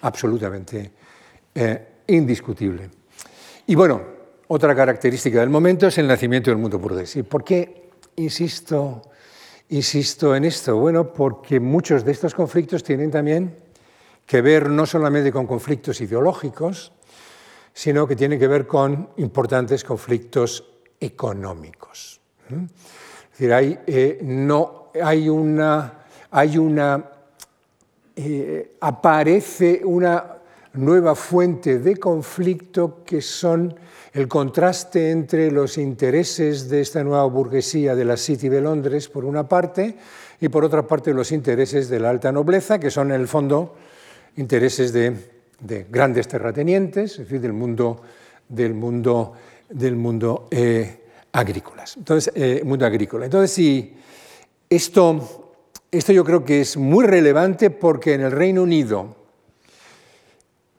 [0.00, 0.90] absolutamente
[1.54, 2.90] eh, indiscutible.
[3.66, 4.02] Y bueno,
[4.48, 7.14] otra característica del momento es el nacimiento del mundo burgués.
[7.16, 9.02] ¿Y por qué insisto,
[9.70, 10.76] insisto en esto?
[10.76, 13.56] Bueno, porque muchos de estos conflictos tienen también
[14.26, 16.92] que ver no solamente con conflictos ideológicos,
[17.72, 20.64] sino que tienen que ver con importantes conflictos
[21.00, 22.20] económicos.
[22.50, 27.10] Es decir, hay, eh, no, hay una, hay una
[28.16, 30.39] eh, aparece una
[30.74, 33.74] nueva fuente de conflicto que son
[34.12, 39.24] el contraste entre los intereses de esta nueva burguesía de la City de Londres, por
[39.24, 39.96] una parte,
[40.40, 43.76] y por otra parte los intereses de la alta nobleza, que son en el fondo
[44.36, 45.16] intereses de,
[45.90, 48.00] grandes terratenientes, es decir, del mundo,
[48.48, 49.34] del mundo,
[49.68, 50.96] del mundo eh.
[51.32, 53.24] Entonces, eh, mundo agrícola.
[53.24, 53.94] Entonces, si
[54.68, 55.40] esto
[55.92, 59.16] esto yo creo que es muy relevante porque en el Reino Unido,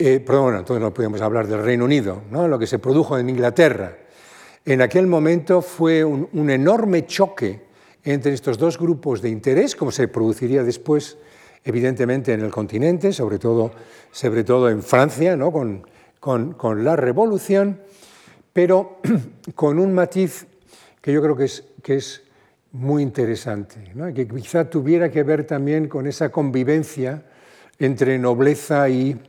[0.06, 2.48] eh, perdón, bueno, entonces no podemos hablar del Reino Unido, ¿no?
[2.48, 3.98] lo que se produjo en Inglaterra.
[4.64, 7.60] En aquel momento fue un, enorme choque
[8.04, 11.18] entre estos dos grupos de interés, como se produciría después,
[11.64, 13.72] evidentemente, en el continente, sobre todo,
[14.10, 15.52] sobre todo en Francia, ¿no?
[15.52, 15.86] con,
[16.20, 17.80] con, con la revolución,
[18.52, 18.98] pero
[19.54, 20.46] con un matiz
[21.00, 22.22] que yo creo que es, que es
[22.72, 27.24] muy interesante, que quizá tuviera que ver también con esa convivencia
[27.78, 29.20] entre nobleza y,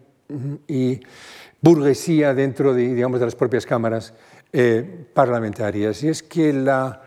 [1.62, 4.14] burguesía dentro de, digamos, de las propias cámaras
[4.52, 6.04] eh, parlamentarias.
[6.04, 7.02] Y es que la,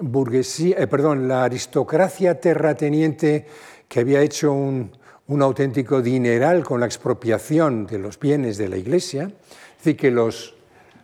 [0.00, 3.46] burguesía, eh, perdón, la aristocracia terrateniente
[3.88, 4.92] que había hecho un,
[5.40, 10.54] auténtico dineral con la expropiación de los bienes de la Iglesia, es decir, que los,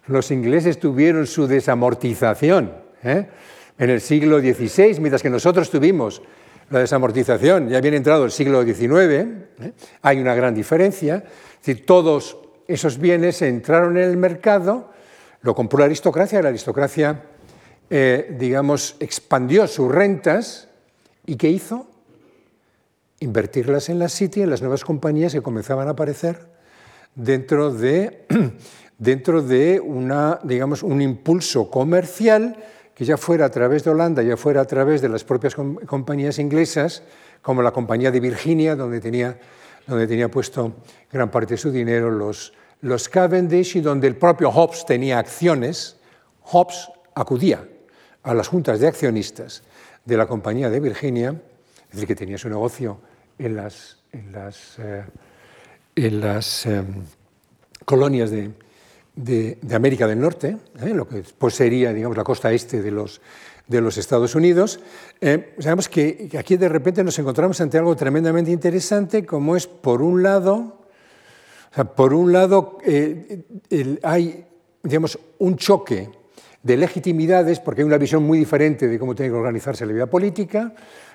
[0.06, 2.72] los ingleses tuvieron su desamortización.
[3.02, 3.26] ¿eh?
[3.78, 6.22] en el siglo XVI, mientras que nosotros tuvimos
[6.70, 9.72] la desamortización, ya bien entrado el siglo XIX, ¿eh?
[10.02, 11.16] hay una gran diferencia.
[11.16, 14.90] Es decir, todos esos bienes entraron en el mercado,
[15.42, 17.22] lo compró la aristocracia, la aristocracia,
[17.90, 20.68] eh, digamos, expandió sus rentas
[21.26, 21.86] y ¿qué hizo?
[23.20, 26.48] Invertirlas en la City, en las nuevas compañías que comenzaban a aparecer
[27.14, 28.26] dentro de,
[28.98, 32.56] dentro de una, digamos, un impulso comercial
[32.94, 36.38] que ya fuera a través de Holanda, ya fuera a través de las propias compañías
[36.38, 37.02] inglesas,
[37.42, 39.38] como la compañía de Virginia, donde tenía,
[39.86, 40.74] donde tenía puesto
[41.12, 45.96] gran parte de su dinero los, los Cavendish y donde el propio Hobbes tenía acciones,
[46.42, 47.66] Hobbes acudía
[48.22, 49.62] a las juntas de accionistas
[50.04, 51.34] de la compañía de Virginia,
[51.88, 52.98] es decir, que tenía su negocio
[53.38, 55.04] en las, en las, eh,
[55.96, 57.04] en las em,
[57.84, 58.52] colonias de,
[59.16, 60.94] de, América del Norte, ¿eh?
[60.94, 63.20] lo que después sería digamos, la costa este de los,
[63.68, 64.80] de los Estados Unidos,
[65.20, 70.02] eh, sabemos que aquí de repente nos encontramos ante algo tremendamente interesante, como es, por
[70.02, 70.80] un lado,
[71.96, 73.44] por un lado eh,
[74.02, 74.46] hay
[74.84, 76.10] digamos, un choque
[76.62, 80.06] de legitimidades, porque hay una visión muy diferente de cómo tiene que organizarse la vida
[80.06, 80.74] política,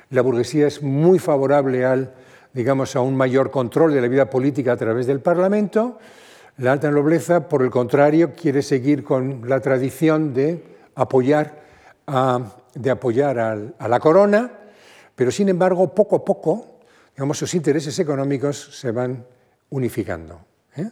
[0.10, 2.14] la burguesía es muy favorable al,
[2.54, 6.00] digamos, a un mayor control de la vida política a través del Parlamento,
[6.60, 10.62] la alta nobleza, por el contrario, quiere seguir con la tradición de
[10.96, 11.64] apoyar
[12.06, 12.42] a,
[13.88, 14.52] la corona,
[15.16, 16.80] pero sin embargo, poco a poco,
[17.16, 19.26] digamos, sus intereses económicos se van
[19.70, 20.42] unificando.
[20.76, 20.90] ¿eh?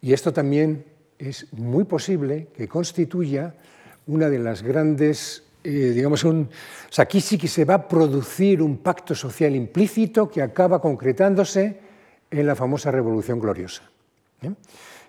[0.00, 0.86] Y esto también
[1.18, 3.54] es muy posible que constituya
[4.06, 6.48] una de las grandes, eh, digamos, un,
[6.96, 11.78] aquí sí que se va a producir un pacto social implícito que acaba concretándose
[12.30, 13.82] en la famosa Revolución Gloriosa,
[14.40, 14.50] ¿eh?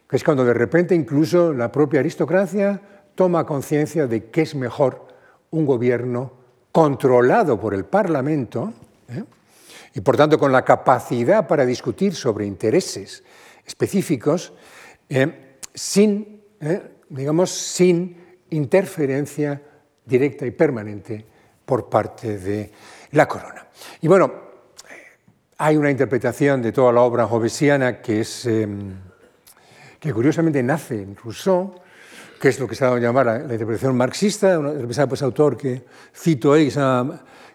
[0.07, 2.79] Que es cuando de repente incluso la propia aristocracia
[3.15, 5.07] toma conciencia de que es mejor
[5.51, 6.33] un gobierno
[6.71, 8.73] controlado por el Parlamento
[9.09, 9.23] ¿eh?
[9.93, 13.23] y por tanto con la capacidad para discutir sobre intereses
[13.65, 14.53] específicos
[15.73, 16.41] sin,
[17.09, 18.17] digamos, sin
[18.49, 19.61] interferencia
[20.05, 21.25] directa y permanente
[21.65, 22.71] por parte de
[23.11, 23.67] la corona.
[24.01, 24.31] Y bueno,
[25.57, 28.93] hay una interpretación de toda la obra jovesiana que, es, em,
[30.05, 31.73] que curiosamente nace en Rousseau,
[32.39, 35.81] que es lo que se ha a llamar la, interpretación marxista, un pues, autor que
[36.15, 36.71] cito ahí,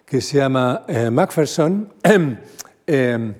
[0.05, 1.93] que se llama, eh, Macpherson,
[2.85, 3.33] em,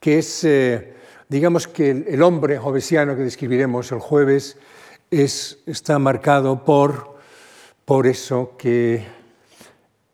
[0.00, 0.94] que es, eh,
[1.28, 4.56] digamos que el, hombre jovesiano que describiremos el jueves
[5.12, 7.18] es, está marcado por,
[7.84, 9.06] por eso que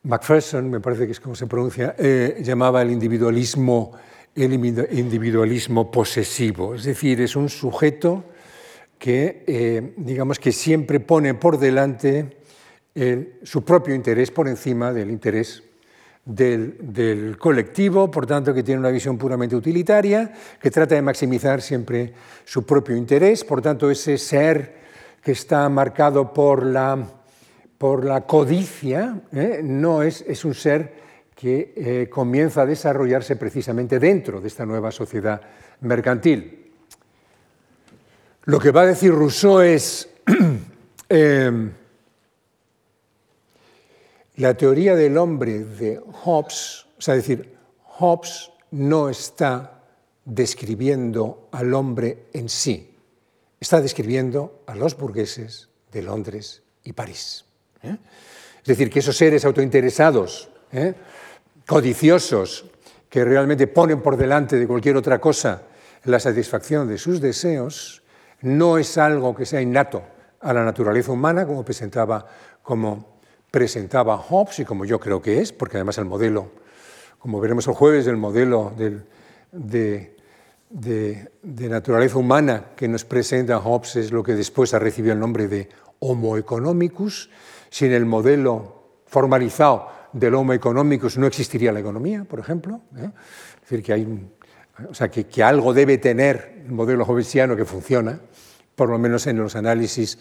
[0.03, 3.93] Macpherson, me parece que es como se pronuncia, eh, llamaba el individualismo,
[4.37, 6.75] el individualismo posesivo.
[6.75, 8.25] Es decir, es un sujeto
[8.99, 12.37] que, eh, digamos, que siempre pone por delante
[13.43, 15.63] su propio interés por encima del interés
[16.27, 21.63] del, del, colectivo, por tanto que tiene una visión puramente utilitaria, que trata de maximizar
[21.63, 22.13] siempre
[22.45, 24.75] su propio interés, por tanto ese ser
[25.23, 26.99] que está marcado por la,
[27.79, 29.61] por la codicia, ¿eh?
[29.63, 31.06] no es, es, un ser
[31.37, 35.39] que eh, comienza a desarrollarse precisamente dentro de esta nueva sociedad
[35.83, 36.73] mercantil.
[38.45, 40.09] Lo que va a decir Rousseau es,
[41.11, 41.51] eh,
[44.37, 49.83] la teoría del hombre de Hobbes, o sea, decir, Hobbes no está
[50.25, 52.97] describiendo al hombre en sí,
[53.61, 57.45] está describiendo a los burgueses de Londres y París.
[57.83, 57.99] ¿eh?
[58.61, 60.95] Es decir, que esos seres autointeresados, ¿eh?
[61.67, 62.67] Codiciosos,
[63.09, 65.63] que realmente ponen por delante de cualquier otra cosa
[66.05, 68.03] la satisfacción de sus deseos,
[68.43, 70.03] no es algo que sea innato
[70.41, 72.27] a la naturaleza humana, como presentaba,
[72.63, 73.19] como
[73.51, 76.51] presentaba Hobbes y como yo creo que es, porque además el modelo,
[77.19, 79.05] como veremos el jueves, el modelo del,
[79.51, 80.17] de
[80.71, 85.49] de, naturaleza humana que nos presenta Hobbes es lo que después ha recibido el nombre
[85.49, 85.69] de
[86.01, 87.31] Homo economicus.
[87.71, 92.81] Sin el modelo formalizado del Homo economicus no existiría la economía, por ejemplo.
[92.97, 93.11] ¿eh?
[93.55, 94.29] Es decir, que, hay,
[94.89, 98.21] o sea, que, algo debe tener el modelo hobbesiano que funciona,
[98.75, 100.19] por lo menos en los análisis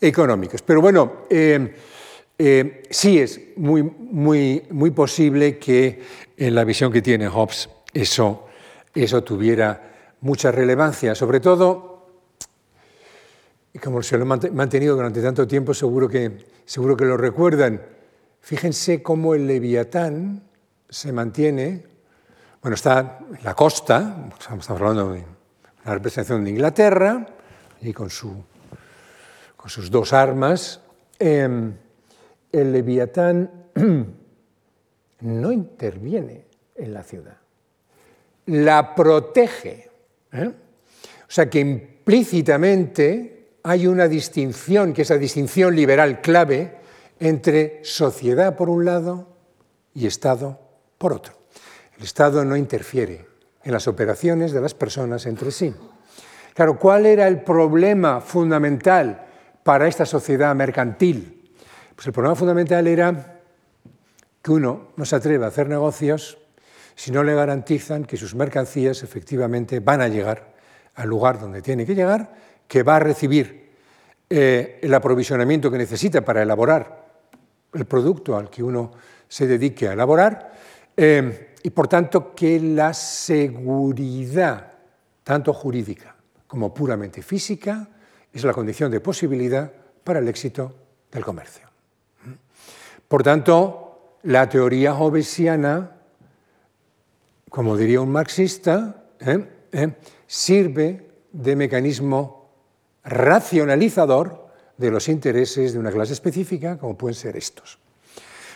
[0.00, 0.62] económicos.
[0.62, 1.74] Pero bueno, eh,
[2.38, 6.00] eh, sí es muy, muy, muy posible que
[6.36, 8.46] en la visión que tiene Hobbes eso,
[8.94, 12.06] eso tuviera mucha relevancia, sobre todo,
[13.82, 17.80] como se lo he mantenido durante tanto tiempo, seguro que, seguro que lo recuerdan,
[18.48, 20.42] fíjense cómo el leviatán
[20.88, 21.84] se mantiene,
[22.62, 25.22] bueno, está en la costa, estamos hablando de
[25.84, 27.26] la representación de Inglaterra,
[27.82, 28.42] y con, su,
[29.54, 30.80] con sus dos armas,
[31.18, 31.74] em,
[32.50, 33.66] el leviatán
[35.20, 37.36] no interviene en la ciudad,
[38.46, 39.90] la protege
[40.32, 40.46] ¿eh?
[40.48, 46.77] O sea que implícitamente hay una distinción, que es la distinción liberal clave,
[47.20, 49.26] entre sociedad por un lado
[49.94, 50.58] y Estado
[50.98, 51.34] por otro.
[51.96, 53.26] El Estado no interfiere
[53.64, 55.74] en las operaciones de las personas entre sí.
[56.54, 59.26] Claro, ¿cuál era el problema fundamental
[59.62, 61.52] para esta sociedad mercantil?
[61.94, 63.40] Pues el problema fundamental era
[64.40, 66.38] que uno no se atreve a hacer negocios
[66.94, 70.54] si no le garantizan que sus mercancías efectivamente van a llegar
[70.94, 72.34] al lugar donde tiene que llegar,
[72.66, 73.70] que va a recibir
[74.28, 77.07] eh, el aprovisionamiento que necesita para elaborar
[77.72, 78.92] el producto al que uno
[79.28, 80.52] se dedique a elaborar,
[80.96, 84.72] eh, y por tanto que la seguridad,
[85.22, 86.16] tanto jurídica
[86.46, 87.88] como puramente física,
[88.32, 89.70] es la condición de posibilidad
[90.02, 90.74] para el éxito
[91.10, 91.68] del comercio.
[93.06, 95.98] Por tanto, la teoría hobbesiana
[97.50, 99.48] como diría un marxista, ¿eh?
[99.72, 99.92] ¿Eh?
[100.26, 102.50] sirve de mecanismo
[103.04, 104.47] racionalizador
[104.78, 107.78] de los intereses de una clase específica, como pueden ser estos.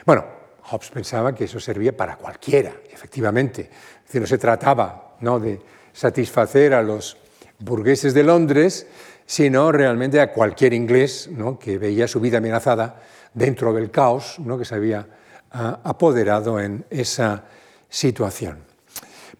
[0.06, 0.24] Bueno,
[0.62, 3.62] Hobbes pensaba que eso servía para cualquiera, efectivamente.
[3.62, 5.38] Es decir, no se trataba ¿no?
[5.38, 5.60] de
[5.92, 7.16] satisfacer a los
[7.58, 8.86] burgueses de Londres,
[9.26, 11.28] sino realmente a cualquier inglés
[11.60, 13.02] que veía su vida amenazada
[13.34, 15.06] dentro del caos que se había
[15.50, 17.44] ah, apoderado en esa
[17.88, 18.71] situación.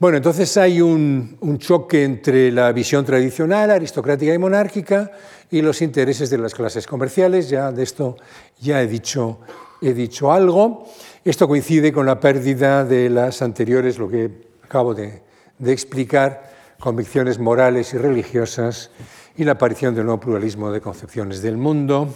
[0.03, 5.13] Bueno, entonces hay un, choque entre la visión tradicional, aristocrática y monárquica,
[5.49, 7.49] y los intereses de las clases comerciales.
[7.49, 8.17] Ya de esto
[8.61, 9.39] ya he dicho,
[9.81, 10.89] he dicho algo.
[11.25, 14.29] Esto coincide con la pérdida de las anteriores, lo que
[14.65, 15.23] acabo de,
[15.65, 16.51] explicar,
[16.81, 18.91] convicciones morales y religiosas
[19.37, 22.13] y la aparición del nuevo pluralismo de concepciones del mundo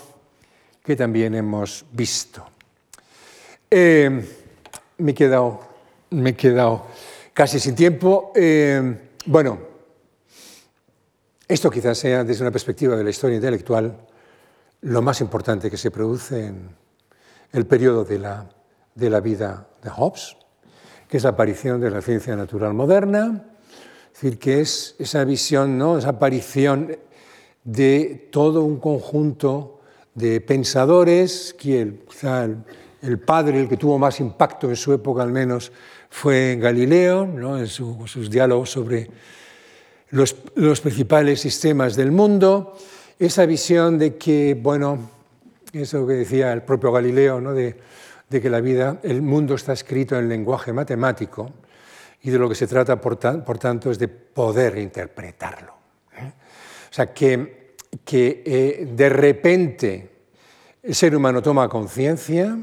[0.82, 2.45] que también hemos visto.
[3.70, 4.26] Eh,
[4.99, 5.61] me, he quedado,
[6.11, 6.87] me he quedado
[7.37, 8.32] casi sin tiempo.
[8.34, 9.59] Eh, bueno,
[11.47, 13.95] esto quizás sea desde una perspectiva de la historia intelectual
[14.80, 16.70] lo más importante que se produce en
[17.53, 18.49] el periodo de la,
[18.95, 20.34] de la vida de Hobbes,
[21.09, 23.45] que es la aparición de la ciencia natural moderna,
[24.14, 25.99] es decir, que es esa visión, ¿no?
[25.99, 26.97] esa aparición
[27.64, 29.80] de todo un conjunto
[30.14, 32.49] de pensadores, que el, quizá
[33.03, 35.70] el, padre, el que tuvo más impacto en su época al menos,
[36.11, 37.59] fue Galileo, ¿no?
[37.59, 39.09] en sus diálogos sobre
[40.11, 40.35] los,
[40.81, 42.77] principales sistemas del mundo,
[43.19, 45.11] esa visión de que, bueno,
[45.73, 47.77] eso que decía el propio Galileo, de,
[48.29, 51.51] que la vida, el mundo está escrito en lenguaje matemático
[52.23, 55.75] y de lo que se trata, por, por tanto, es de poder interpretarlo.
[56.19, 56.33] ¿eh?
[56.91, 57.67] O sea, que
[58.05, 60.11] que eh, de repente
[60.83, 62.59] el ser humano toma conciencia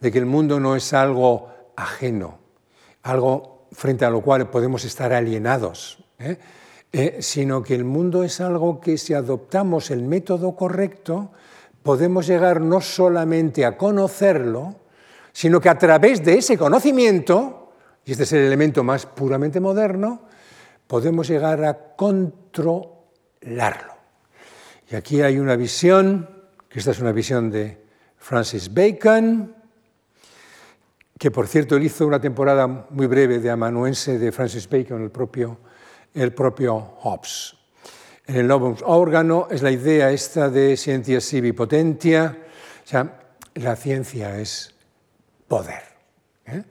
[0.00, 2.38] de que el mundo no es algo ajeno,
[3.04, 6.36] algo frente a lo cual podemos estar alienados, ¿eh?
[6.96, 11.32] Eh, sino que el mundo es algo que si adoptamos el método correcto,
[11.82, 14.76] podemos llegar no solamente a conocerlo,
[15.32, 17.72] sino que a través de ese conocimiento,
[18.04, 20.22] y este es el elemento más puramente moderno,
[20.86, 23.94] podemos llegar a controlarlo.
[24.88, 26.30] Y aquí hay una visión,
[26.68, 27.82] que esta es una visión de
[28.18, 29.53] Francis Bacon,
[31.18, 35.10] que por cierto él hizo una temporada muy breve de amanuense de Francis Bacon, el
[35.10, 35.58] propio,
[36.14, 37.56] el propio Hobbes.
[38.26, 42.38] En el Novum Órgano es la idea esta de scientia sibi potentia,
[42.84, 43.20] o sea,
[43.54, 44.74] la ciencia es
[45.46, 45.82] poder.
[46.46, 46.62] ¿eh?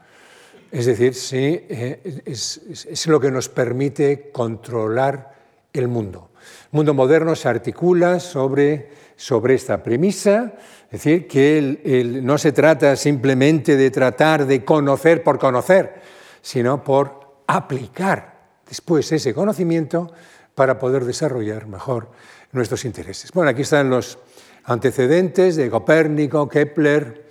[0.71, 5.33] Es decir, sí, eh, es, es lo que nos permite controlar
[5.71, 6.31] el mundo.
[6.71, 10.53] El mundo moderno se articula sobre, sobre esta premisa,
[10.93, 15.95] es decir, que no se trata simplemente de tratar de conocer por conocer,
[16.39, 20.13] sino por aplicar después ese conocimiento
[20.53, 22.11] para poder desarrollar mejor
[22.51, 23.31] nuestros intereses.
[23.31, 24.19] Bueno, aquí están los
[24.65, 27.25] antecedentes de Copérnico, Kepler,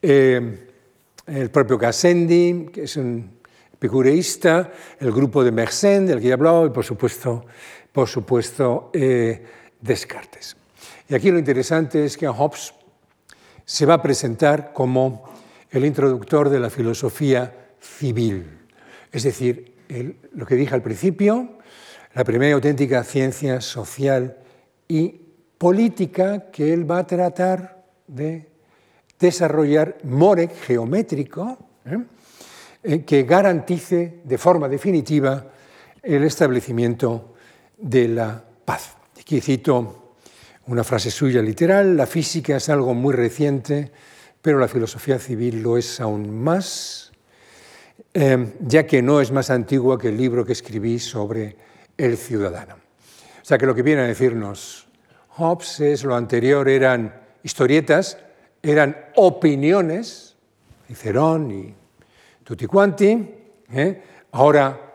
[0.00, 0.68] eh,
[1.26, 3.30] el propio Gassendi, que es un
[3.74, 7.44] epicureísta, el grupo de Mersenne, del que ya hablaba, y por supuesto
[7.92, 9.44] por supuesto, eh,
[9.82, 10.56] Descartes.
[11.10, 12.72] Y aquí lo interesante es que Hobbes
[13.64, 15.24] se va a presentar como
[15.70, 18.46] el introductor de la filosofía civil,
[19.10, 19.74] es decir,
[20.32, 21.58] lo que dije al principio,
[22.14, 24.36] la primera auténtica ciencia social
[24.88, 25.20] y
[25.58, 28.48] política que él va a tratar de
[29.18, 31.98] desarrollar morec geométrico, ¿eh?
[32.84, 35.46] Eh, que garantice de forma definitiva
[36.02, 37.34] el establecimiento
[37.78, 38.96] de la paz.
[39.20, 40.01] Aquí cito
[40.66, 43.90] una frase suya literal, la física es algo muy reciente,
[44.40, 47.12] pero la filosofía civil lo es aún más,
[48.14, 51.56] eh, ya que no es más antigua que el libro que escribí sobre
[51.96, 52.74] el ciudadano.
[52.74, 54.86] O sea que lo que viene a decirnos
[55.36, 58.18] Hobbes es lo anterior eran historietas,
[58.62, 60.36] eran opiniones,
[60.86, 61.74] Cicerón y
[62.44, 63.34] tutti quanti,
[63.72, 64.02] ¿eh?
[64.32, 64.92] ahora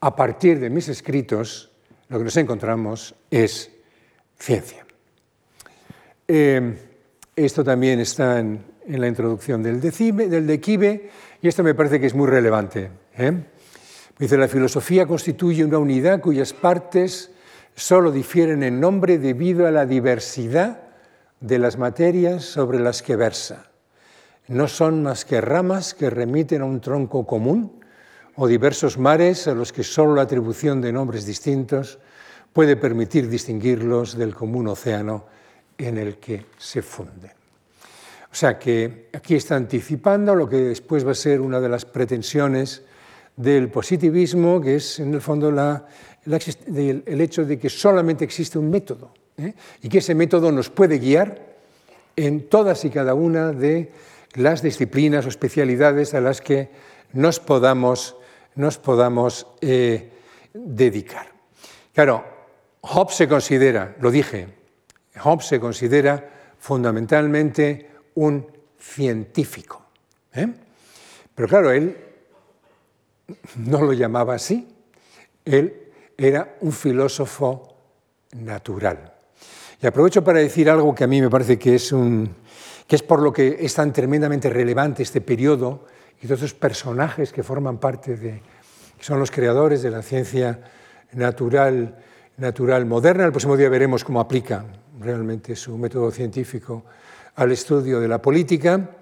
[0.00, 1.70] a partir de mis escritos
[2.08, 3.70] lo que nos encontramos es
[4.38, 4.85] ciencia.
[6.28, 6.76] Eh,
[7.36, 12.14] esto también está en, la introducción del, decime, del y esto me parece que es
[12.14, 12.90] muy relevante.
[13.16, 13.32] ¿eh?
[14.18, 17.30] Dice, la filosofía constituye una unidad cuyas partes
[17.74, 20.82] solo difieren en nombre debido a la diversidad
[21.40, 23.70] de las materias sobre las que versa.
[24.48, 27.80] No son más que ramas que remiten a un tronco común
[28.36, 31.98] o diversos mares a los que solo la atribución de nombres distintos
[32.52, 35.35] puede permitir distinguirlos del común océano
[35.78, 37.32] en el que se funden.
[38.30, 41.84] O sea que aquí está anticipando lo que después va a ser una de las
[41.84, 42.82] pretensiones
[43.36, 49.12] del positivismo, que es en el fondo el hecho de que solamente existe un método
[49.38, 49.54] ¿eh?
[49.82, 51.40] y que ese método nos puede guiar
[52.16, 53.92] en todas y cada una de
[54.34, 56.70] las disciplinas o especialidades a las que
[57.12, 58.16] nos podamos
[58.56, 60.10] nos podamos eh,
[60.52, 61.28] dedicar.
[61.94, 62.24] Claro,
[62.80, 64.48] Hobbes se considera, lo dije,
[65.18, 68.46] Hobbes se considera fundamentalmente un
[68.78, 69.82] científico.
[70.34, 70.48] ¿eh?
[71.34, 71.96] Pero claro, él
[73.56, 74.68] no lo llamaba así,
[75.44, 77.76] él era un filósofo
[78.36, 79.12] natural.
[79.82, 82.34] Y aprovecho para decir algo que a mí me parece que es, un,
[82.86, 85.84] que es por lo que es tan tremendamente relevante este periodo
[86.22, 88.42] y todos esos personajes que forman parte de,
[88.96, 90.60] que son los creadores de la ciencia
[91.12, 91.96] natural,
[92.38, 93.24] natural moderna.
[93.24, 94.64] El próximo día veremos cómo aplica
[95.00, 96.84] realmente su método científico
[97.36, 98.96] al estudio de la política.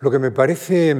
[0.00, 0.94] Lo que me parece,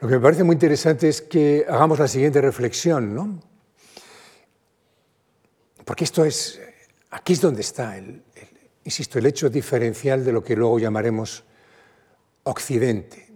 [0.00, 3.40] lo que me parece muy interesante es que hagamos la siguiente reflexión, ¿no?
[5.84, 6.60] Porque esto es,
[7.10, 8.22] aquí es donde está, el,
[8.84, 11.44] insisto, el hecho diferencial de lo que luego llamaremos
[12.44, 13.28] Occidente,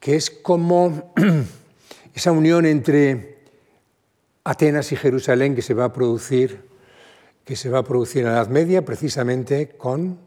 [0.00, 1.12] que es como
[2.14, 3.44] esa unión entre
[4.44, 6.65] Atenas y Jerusalén que se va a producir,
[7.46, 10.18] que se va a producir en la Edad Media precisamente con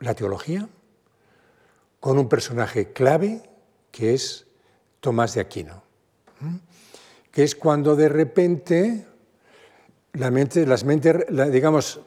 [0.00, 0.68] la teología,
[2.00, 3.40] con un personaje clave
[3.92, 4.44] que es
[4.98, 5.84] Tomás de Aquino,
[7.30, 9.06] que es cuando de repente
[10.14, 10.84] la mente, las
[11.52, 12.00] digamos,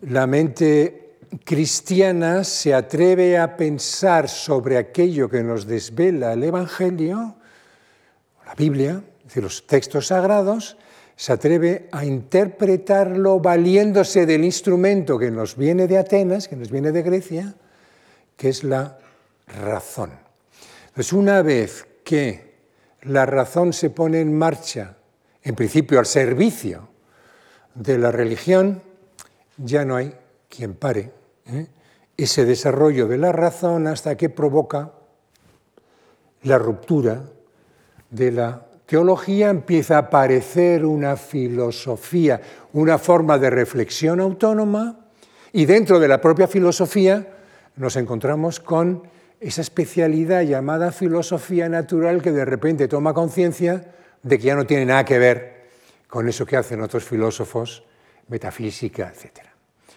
[0.00, 7.36] la mente cristiana se atreve a pensar sobre aquello que nos desvela el Evangelio,
[8.46, 10.78] la Biblia, es decir, los textos sagrados,
[11.20, 16.92] se atreve a interpretarlo valiéndose del instrumento que nos viene de Atenas, que nos viene
[16.92, 17.54] de Grecia,
[18.38, 18.96] que es la
[19.46, 20.12] razón.
[20.88, 22.54] Entonces, una vez que
[23.02, 24.96] la razón se pone en marcha,
[25.42, 26.88] en principio al servicio
[27.74, 28.80] de la religión,
[29.58, 30.14] ya no hay
[30.48, 31.12] quien pare
[31.44, 31.66] ¿eh?
[32.16, 34.92] ese desarrollo de la razón hasta que provoca
[36.44, 37.24] la ruptura
[38.08, 42.40] de la teología, empieza a aparecer una filosofía,
[42.72, 45.06] una forma de reflexión autónoma,
[45.52, 47.24] y dentro de la propia filosofía
[47.76, 49.04] nos encontramos con
[49.38, 53.94] esa especialidad llamada filosofía natural que de repente toma conciencia
[54.24, 55.68] de que ya no tiene nada que ver
[56.08, 57.84] con eso que hacen otros filósofos,
[58.26, 59.54] metafísica, etcétera,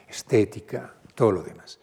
[0.08, 1.80] estética, todo lo demás.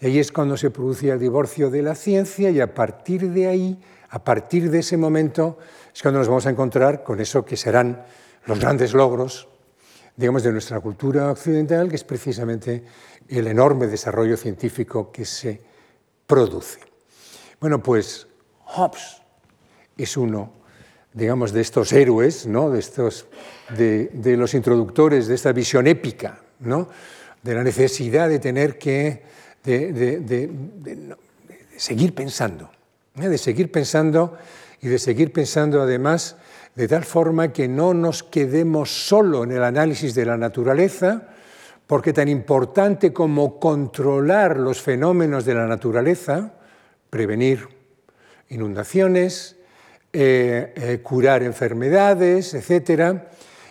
[0.00, 3.46] Y ahí es cuando se producía el divorcio de la ciencia y a partir de
[3.46, 5.58] ahí, a partir de ese momento,
[5.94, 8.04] es cuando nos vamos a encontrar con eso que serán
[8.46, 9.48] los grandes logros,
[10.16, 12.84] digamos, de nuestra cultura occidental, que es precisamente
[13.28, 15.60] el enorme desarrollo científico que se
[16.26, 16.80] produce.
[17.60, 18.26] Bueno, pues
[18.64, 19.22] Hobbes
[19.96, 20.60] es uno
[21.12, 22.70] digamos, de estos héroes, ¿no?
[22.70, 23.26] de, estos,
[23.76, 26.88] de, los introductores de esta visión épica, ¿no?
[27.42, 29.22] de la necesidad de tener que
[29.64, 30.50] de,
[31.76, 32.70] seguir pensando,
[33.16, 33.28] ¿eh?
[33.28, 34.36] de seguir pensando
[34.80, 36.36] y de seguir pensando además
[36.74, 41.28] de tal forma que no nos quedemos solo en el análisis de la naturaleza,
[41.86, 46.54] porque tan importante como controlar los fenómenos de la naturaleza,
[47.10, 47.68] prevenir
[48.48, 49.56] inundaciones,
[50.12, 53.22] eh, eh, curar enfermedades, etc.,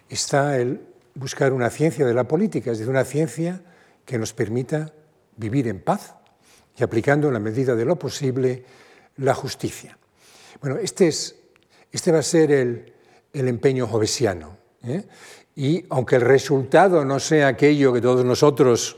[0.10, 0.81] está el
[1.15, 3.61] buscar una ciencia de la política, es decir, una ciencia
[4.06, 4.91] que nos permita
[5.36, 6.15] vivir en paz
[6.77, 8.64] y aplicando en la medida de lo posible
[9.18, 9.98] la justicia.
[10.61, 11.36] Bueno, este, es,
[11.91, 12.94] este va a ser el,
[13.34, 14.57] el empeño jovesiano.
[14.84, 15.03] ¿eh?
[15.56, 18.98] Y aunque el resultado no sea aquello que todos nosotros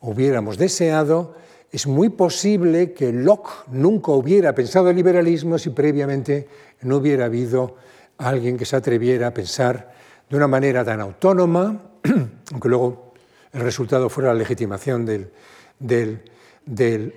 [0.00, 1.36] hubiéramos deseado,
[1.70, 6.48] es muy posible que Locke nunca hubiera pensado el liberalismo si previamente
[6.82, 7.76] no hubiera habido
[8.16, 9.92] alguien que se atreviera a pensar
[10.28, 11.82] de una manera tan autónoma,
[12.52, 13.14] aunque luego
[13.52, 16.22] el resultado fuera la legitimación del,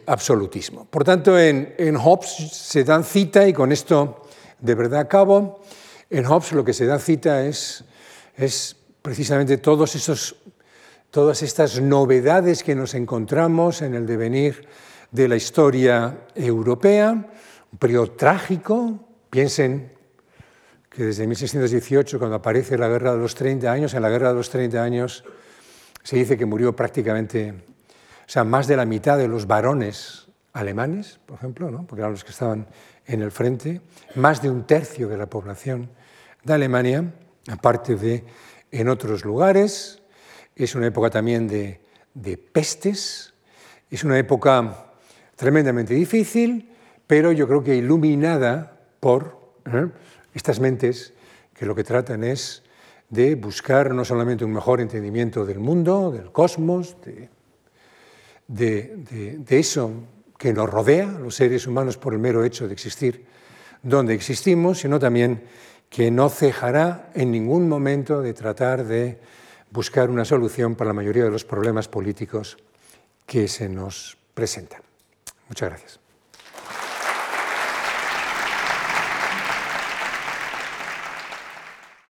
[0.06, 0.86] absolutismo.
[0.86, 4.23] Por tanto, en, Hobbes se dan cita, y con esto
[4.60, 5.61] de verdad acabo,
[6.10, 7.84] en Hobbes lo que se da cita es,
[9.02, 10.36] precisamente todos esos
[11.11, 14.65] todas estas novedades que nos encontramos en el devenir
[15.11, 18.98] de la historia europea, un periodo trágico.
[19.30, 19.91] Piensen
[20.90, 24.36] que desde 1618, cuando aparece la Guerra de los 30 años, en la Guerra de
[24.36, 25.26] los 30 años
[26.02, 27.53] se dice que murió prácticamente,
[28.32, 31.86] sea, más de la mitad de los varones alemanes, por ejemplo, ¿no?
[31.86, 32.66] porque eran los que estaban
[33.06, 33.82] en el frente,
[34.16, 35.90] más de un tercio de la población
[36.41, 37.14] de Alemania,
[37.49, 38.24] aparte de
[38.72, 40.02] en otros lugares,
[40.56, 41.82] es una época también de,
[42.53, 43.34] pestes,
[43.90, 44.94] es una época
[45.36, 46.72] tremendamente difícil,
[47.06, 49.90] pero yo creo que iluminada por ¿eh?
[50.34, 51.14] estas mentes
[51.53, 52.64] que lo que tratan es
[53.10, 56.95] de buscar no solamente un mejor entendimiento del mundo, del cosmos,
[58.52, 59.91] de, de, eso
[60.38, 63.26] que nos rodea, los seres humanos, por el mero hecho de existir
[63.82, 65.44] donde existimos, sino también
[65.90, 69.19] que no cejará en ningún momento de tratar de
[69.72, 72.57] buscar una solución para la mayoría de los problemas políticos
[73.26, 74.82] que se nos presentan.
[75.48, 76.01] Muchas gracias.